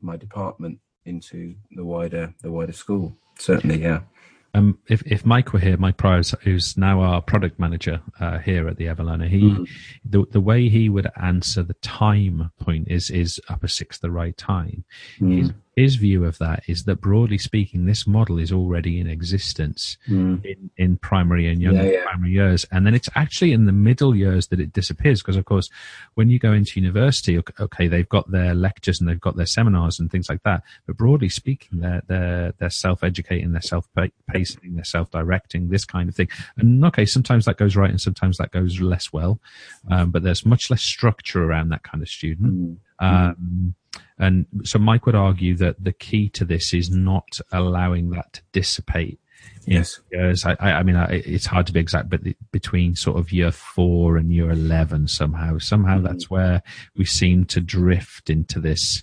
[0.00, 3.16] my department into the wider, the wider school.
[3.36, 4.02] Certainly, yeah.
[4.54, 8.68] Um, if, if Mike were here, Mike Pryor, who's now our product manager uh, here
[8.68, 9.68] at the Ever he mm.
[10.04, 14.36] the the way he would answer the time point is is upper six the right
[14.36, 14.84] time.
[15.18, 15.38] Mm.
[15.38, 19.96] His, his view of that is that broadly speaking, this model is already in existence
[20.06, 20.44] mm.
[20.44, 22.04] in, in primary and young yeah, yeah.
[22.04, 22.66] primary years.
[22.70, 25.22] And then it's actually in the middle years that it disappears.
[25.22, 25.70] Because of course,
[26.14, 29.98] when you go into university, okay, they've got their lectures and they've got their seminars
[29.98, 30.62] and things like that.
[30.86, 36.28] But broadly speaking, they're, they're, they're self-educating, they're self-pacing, they're self-directing, this kind of thing.
[36.58, 39.40] And okay, sometimes that goes right and sometimes that goes less well.
[39.90, 42.78] Um, but there's much less structure around that kind of student.
[43.00, 43.04] Mm.
[43.04, 43.74] Um,
[44.18, 48.42] and so Mike would argue that the key to this is not allowing that to
[48.52, 49.18] dissipate.
[49.64, 50.00] Yes.
[50.10, 50.44] Years.
[50.44, 53.52] I, I mean, I, it's hard to be exact, but the, between sort of year
[53.52, 56.06] four and year 11 somehow, somehow mm-hmm.
[56.06, 56.62] that's where
[56.96, 59.02] we seem to drift into this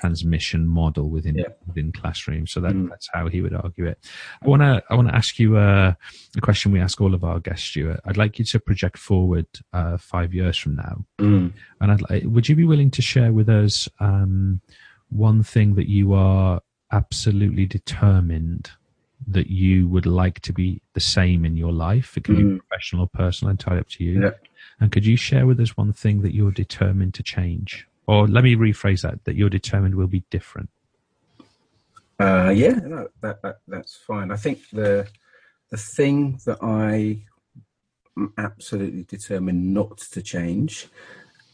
[0.00, 1.44] transmission model within yeah.
[1.66, 2.52] within classrooms.
[2.52, 2.88] So that, mm.
[2.88, 3.98] that's how he would argue it.
[4.42, 5.94] I want to I want to ask you uh,
[6.36, 8.00] a question we ask all of our guests, Stuart.
[8.04, 11.52] I'd like you to project forward uh, five years from now, mm.
[11.80, 14.60] and I'd like, would you be willing to share with us um,
[15.08, 16.60] one thing that you are
[16.92, 18.70] absolutely determined
[19.26, 22.16] that you would like to be the same in your life?
[22.16, 22.54] It can mm.
[22.54, 24.22] be professional or personal, entirely up to you.
[24.22, 24.30] Yeah.
[24.80, 27.86] And could you share with us one thing that you're determined to change?
[28.10, 30.68] Or let me rephrase that: that you're determined will be different.
[32.18, 34.32] Uh, yeah, no, that, that that's fine.
[34.32, 35.06] I think the
[35.70, 37.22] the thing that I
[38.16, 40.88] am absolutely determined not to change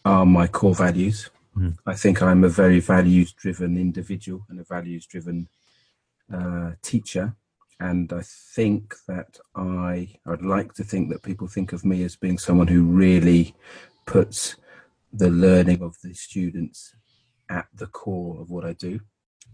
[0.06, 1.28] are my core values.
[1.54, 1.76] Mm.
[1.84, 5.48] I think I'm a very values driven individual and a values driven
[6.32, 7.34] uh, teacher.
[7.80, 12.16] And I think that I, I'd like to think that people think of me as
[12.16, 13.54] being someone who really
[14.06, 14.56] puts
[15.16, 16.94] the learning of the students
[17.48, 19.00] at the core of what I do.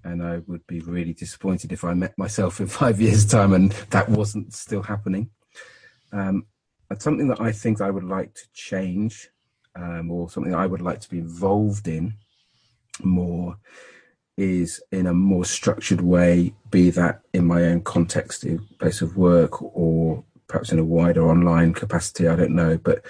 [0.04, 3.72] And I would be really disappointed if I met myself in five years' time and
[3.90, 5.30] that wasn't still happening.
[6.12, 6.46] Um,
[6.98, 9.28] something that I think I would like to change,
[9.74, 12.14] um, or something I would like to be involved in
[13.02, 13.56] more,
[14.36, 19.16] is in a more structured way, be that in my own context, in place of
[19.16, 22.28] work, or perhaps in a wider online capacity.
[22.28, 23.04] I don't know, but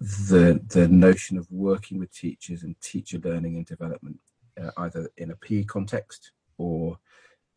[0.00, 4.18] the the notion of working with teachers and teacher learning and development,
[4.62, 6.98] uh, either in a PE context or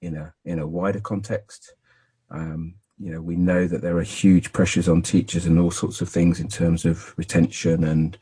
[0.01, 1.73] in a in a wider context.
[2.31, 6.01] Um, you know, we know that there are huge pressures on teachers and all sorts
[6.01, 8.17] of things in terms of retention and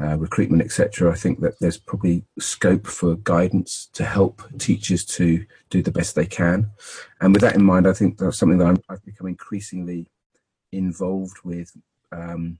[0.00, 1.10] uh, recruitment, etc.
[1.10, 6.14] I think that there's probably scope for guidance to help teachers to do the best
[6.14, 6.70] they can.
[7.20, 10.06] And with that in mind, I think that's something that i have become increasingly
[10.72, 11.72] involved with.
[12.12, 12.58] Um,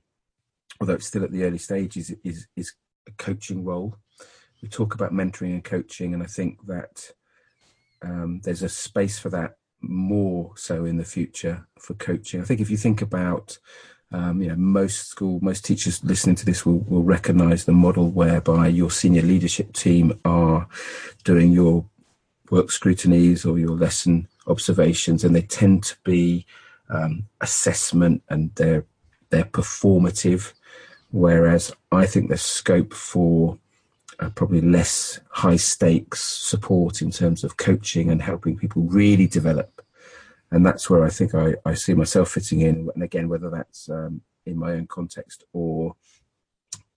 [0.79, 2.73] although it's still at the early stages, is is
[3.07, 3.95] a coaching role.
[4.61, 7.11] We talk about mentoring and coaching, and I think that
[8.01, 12.41] um, there's a space for that more so in the future for coaching.
[12.41, 13.59] I think if you think about
[14.11, 18.09] um, you know, most school, most teachers listening to this will, will recognize the model
[18.09, 20.67] whereby your senior leadership team are
[21.23, 21.85] doing your
[22.49, 26.45] work scrutinies or your lesson observations, and they tend to be
[26.89, 28.85] um, assessment and they're
[29.29, 30.53] they're performative.
[31.11, 33.57] Whereas I think there's scope for
[34.19, 39.85] uh, probably less high stakes support in terms of coaching and helping people really develop.
[40.51, 42.89] And that's where I think I, I see myself fitting in.
[42.93, 45.95] And again, whether that's um, in my own context or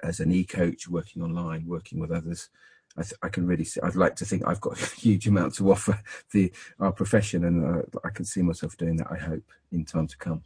[0.03, 2.49] as an e coach working online, working with others.
[2.97, 3.81] I, th- I, can really see.
[3.83, 6.01] I'd like to think I've got a huge amount to offer
[6.33, 9.09] the our profession, and uh, I can see myself doing that.
[9.11, 10.43] I hope in time to come.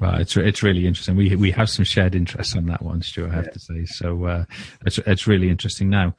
[0.00, 1.16] Well, it's it's really interesting.
[1.16, 3.30] We we have some shared interests on that one, Stuart.
[3.30, 3.50] I have yeah.
[3.50, 3.84] to say.
[3.84, 4.44] So uh,
[4.86, 5.90] it's it's really interesting.
[5.90, 6.14] Now,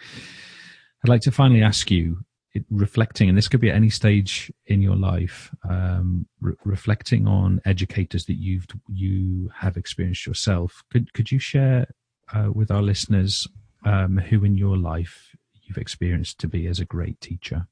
[1.04, 2.24] I'd like to finally ask you,
[2.70, 7.62] reflecting, and this could be at any stage in your life, um, re- reflecting on
[7.66, 10.84] educators that you've you have experienced yourself.
[10.92, 11.88] Could could you share
[12.34, 13.48] uh, with our listeners
[13.86, 17.68] um, who in your life you've experienced to be as a great teacher?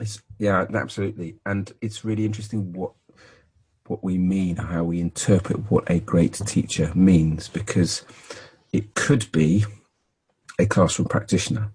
[0.00, 2.92] It's, yeah, absolutely, and it's really interesting what
[3.92, 8.06] what we mean, how we interpret what a great teacher means, because
[8.72, 9.66] it could be
[10.58, 11.72] a classroom practitioner.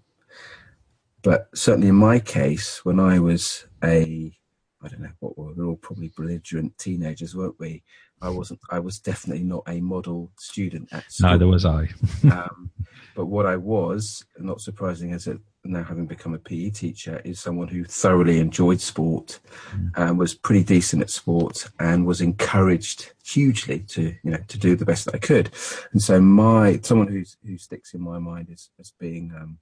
[1.22, 4.34] But certainly in my case, when I was a,
[4.82, 7.84] I don't know what we were all probably belligerent teenagers, weren't we?
[8.20, 8.62] I wasn't.
[8.72, 11.30] I was definitely not a model student at school.
[11.30, 11.90] Neither was I.
[12.32, 12.72] um,
[13.16, 15.38] but what I was, not surprising as it
[15.68, 19.40] now having become a PE teacher, is someone who thoroughly enjoyed sport
[19.72, 19.92] mm.
[19.96, 24.76] and was pretty decent at sport and was encouraged hugely to you know to do
[24.76, 25.50] the best that I could.
[25.92, 29.60] And so my someone who's who sticks in my mind as as being um,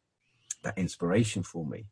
[0.64, 1.86] that inspiration for me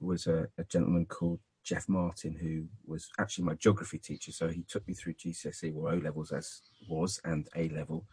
[0.00, 4.32] was a, a gentleman called Jeff Martin, who was actually my geography teacher.
[4.32, 8.06] So he took me through GCSE or O levels as was and A level,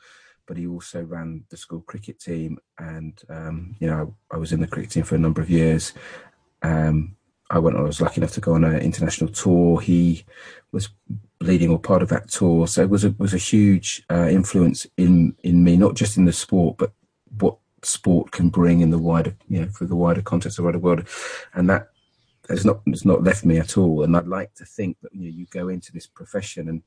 [0.47, 2.57] but he also ran the school cricket team.
[2.79, 5.93] And, um, you know, I was in the cricket team for a number of years.
[6.63, 7.15] Um,
[7.49, 9.79] I went, I was lucky enough to go on an international tour.
[9.79, 10.25] He
[10.71, 10.89] was
[11.39, 12.67] leading or part of that tour.
[12.67, 16.25] So it was a, was a huge uh, influence in, in me, not just in
[16.25, 16.91] the sport, but
[17.39, 20.67] what sport can bring in the wider, you know, for the wider context of the
[20.67, 21.07] wider world.
[21.53, 21.89] And that
[22.49, 24.03] has not has not left me at all.
[24.03, 26.81] And I'd like to think that you know, you go into this profession and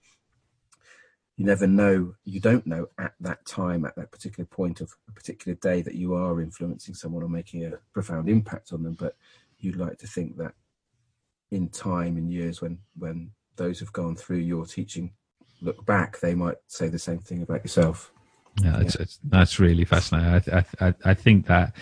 [1.41, 5.12] you never know, you don't know at that time, at that particular point of a
[5.12, 8.93] particular day, that you are influencing someone or making a profound impact on them.
[8.93, 9.17] But
[9.59, 10.53] you'd like to think that
[11.51, 15.12] in time, in years, when when those who've gone through your teaching
[15.62, 18.12] look back, they might say the same thing about yourself.
[18.62, 18.81] Yeah, yeah.
[18.83, 20.53] It's, it's, that's really fascinating.
[20.53, 21.75] I, I, I think that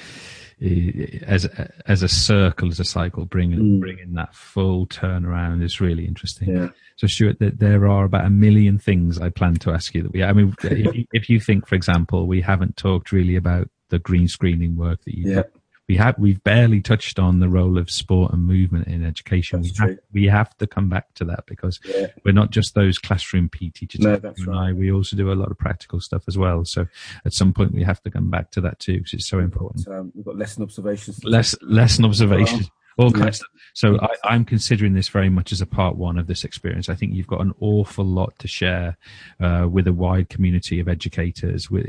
[0.60, 1.44] as
[1.86, 3.80] as a circle, as a cycle, bringing mm.
[3.80, 6.54] bringing that full turnaround is really interesting.
[6.54, 6.68] Yeah.
[6.96, 10.02] So, Stuart, that there are about a million things I plan to ask you.
[10.02, 13.68] That we, I mean, if, if, you think, for example, we haven't talked really about
[13.90, 15.42] the green screening work that you yeah
[15.88, 19.62] we have we've barely touched on the role of sport and movement in education.
[19.62, 22.08] That's we have, we have to come back to that because yeah.
[22.24, 24.02] we're not just those classroom PE teachers.
[24.02, 24.68] No, that's right.
[24.68, 26.64] I, we also do a lot of practical stuff as well.
[26.66, 26.86] So
[27.24, 29.88] at some point we have to come back to that too because it's so important.
[29.88, 31.24] Um, we've got lesson observations.
[31.24, 32.70] Less lesson observations.
[32.98, 33.48] All kinds of stuff.
[33.74, 36.88] So I, am considering this very much as a part one of this experience.
[36.88, 38.98] I think you've got an awful lot to share
[39.40, 41.86] uh, with a wide community of educators, with,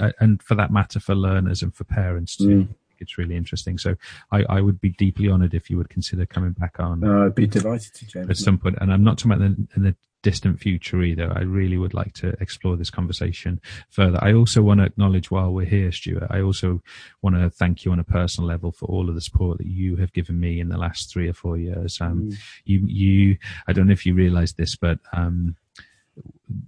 [0.00, 2.64] uh, and for that matter, for learners and for parents too.
[2.64, 2.68] Mm
[3.00, 3.78] it's really interesting.
[3.78, 3.96] So
[4.30, 7.04] I, I would be deeply honoured if you would consider coming back on.
[7.04, 8.30] Uh, I'd be delighted to, James.
[8.30, 11.32] At some point, and I'm not talking about the, in the distant future either.
[11.34, 14.18] I really would like to explore this conversation further.
[14.20, 16.82] I also want to acknowledge while we're here, Stuart, I also
[17.22, 19.96] want to thank you on a personal level for all of the support that you
[19.96, 22.00] have given me in the last three or four years.
[22.00, 22.36] Um, mm.
[22.64, 23.38] you, you,
[23.68, 25.56] I don't know if you realize this, but, um,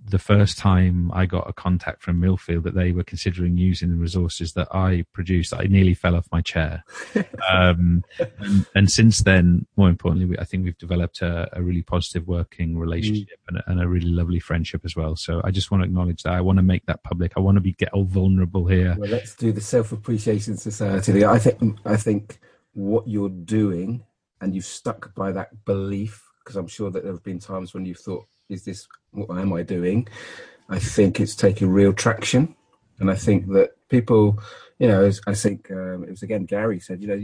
[0.05, 3.97] the first time I got a contact from Millfield that they were considering using the
[3.97, 6.85] resources that I produced, I nearly fell off my chair.
[7.51, 8.05] um,
[8.39, 12.27] and, and, since then, more importantly, we, I think we've developed a, a really positive
[12.27, 13.49] working relationship mm.
[13.49, 15.17] and, a, and, a, really lovely friendship as well.
[15.17, 16.35] So I just want to acknowledge that.
[16.35, 17.33] I want to make that public.
[17.37, 18.97] I want to be get all vulnerable here.
[18.99, 21.25] Well, let's do the Self Appreciation Society.
[21.25, 22.39] I think I think
[22.73, 24.05] what you're doing,
[24.41, 27.85] and you've stuck by that belief, because I'm sure that there have been times when
[27.87, 30.09] you've thought is this what am I doing?
[30.69, 32.55] I think it's taking real traction,
[32.99, 34.39] and I think that people,
[34.79, 37.21] you know, I think um, it was again Gary said, you know,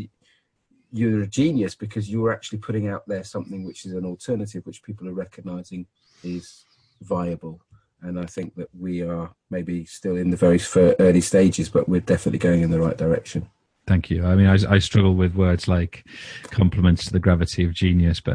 [0.92, 4.82] you're a genius because you're actually putting out there something which is an alternative, which
[4.82, 5.86] people are recognizing
[6.24, 6.64] is
[7.02, 7.60] viable.
[8.02, 10.60] And I think that we are maybe still in the very
[11.00, 13.48] early stages, but we're definitely going in the right direction.
[13.86, 14.24] Thank you.
[14.24, 16.04] I mean, I, I, struggle with words like
[16.50, 18.34] compliments to the gravity of genius, but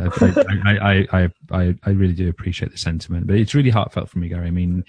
[0.66, 3.28] I, I, I, I, really do appreciate the sentiment.
[3.28, 4.48] But it's really heartfelt for me, Gary.
[4.48, 4.86] I mean,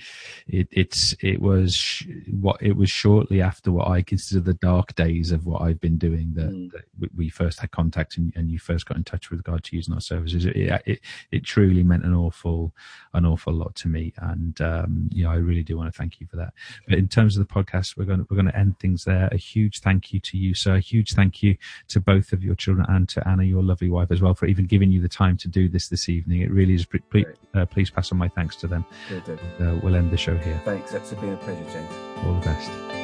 [0.47, 5.33] it, it's it was what it was shortly after what I consider the dark days
[5.33, 6.71] of what I've been doing that, mm.
[6.71, 9.75] that we first had contact and, and, you first got in touch with regard to
[9.75, 10.45] using our services.
[10.45, 10.57] It,
[10.87, 11.01] it,
[11.33, 12.73] it truly meant an awful
[13.15, 16.21] an awful lot to me, and um, you know, I really do want to thank
[16.21, 16.55] you for that.
[16.87, 19.29] But in terms of the podcast, we're going to, we're going to end things there.
[19.33, 21.57] A huge thank you to you so a huge thank you
[21.89, 24.67] to both of your children and to Anna, your lovely wife, as well, for even
[24.67, 26.43] giving you the time to do this this evening.
[26.43, 26.87] It really is.
[27.11, 28.85] Please, uh, please pass on my thanks to them.
[29.11, 30.61] Uh, we'll end the show here.
[30.65, 30.93] Thanks.
[30.93, 31.93] That's been a pleasure, James.
[32.25, 33.02] All the best.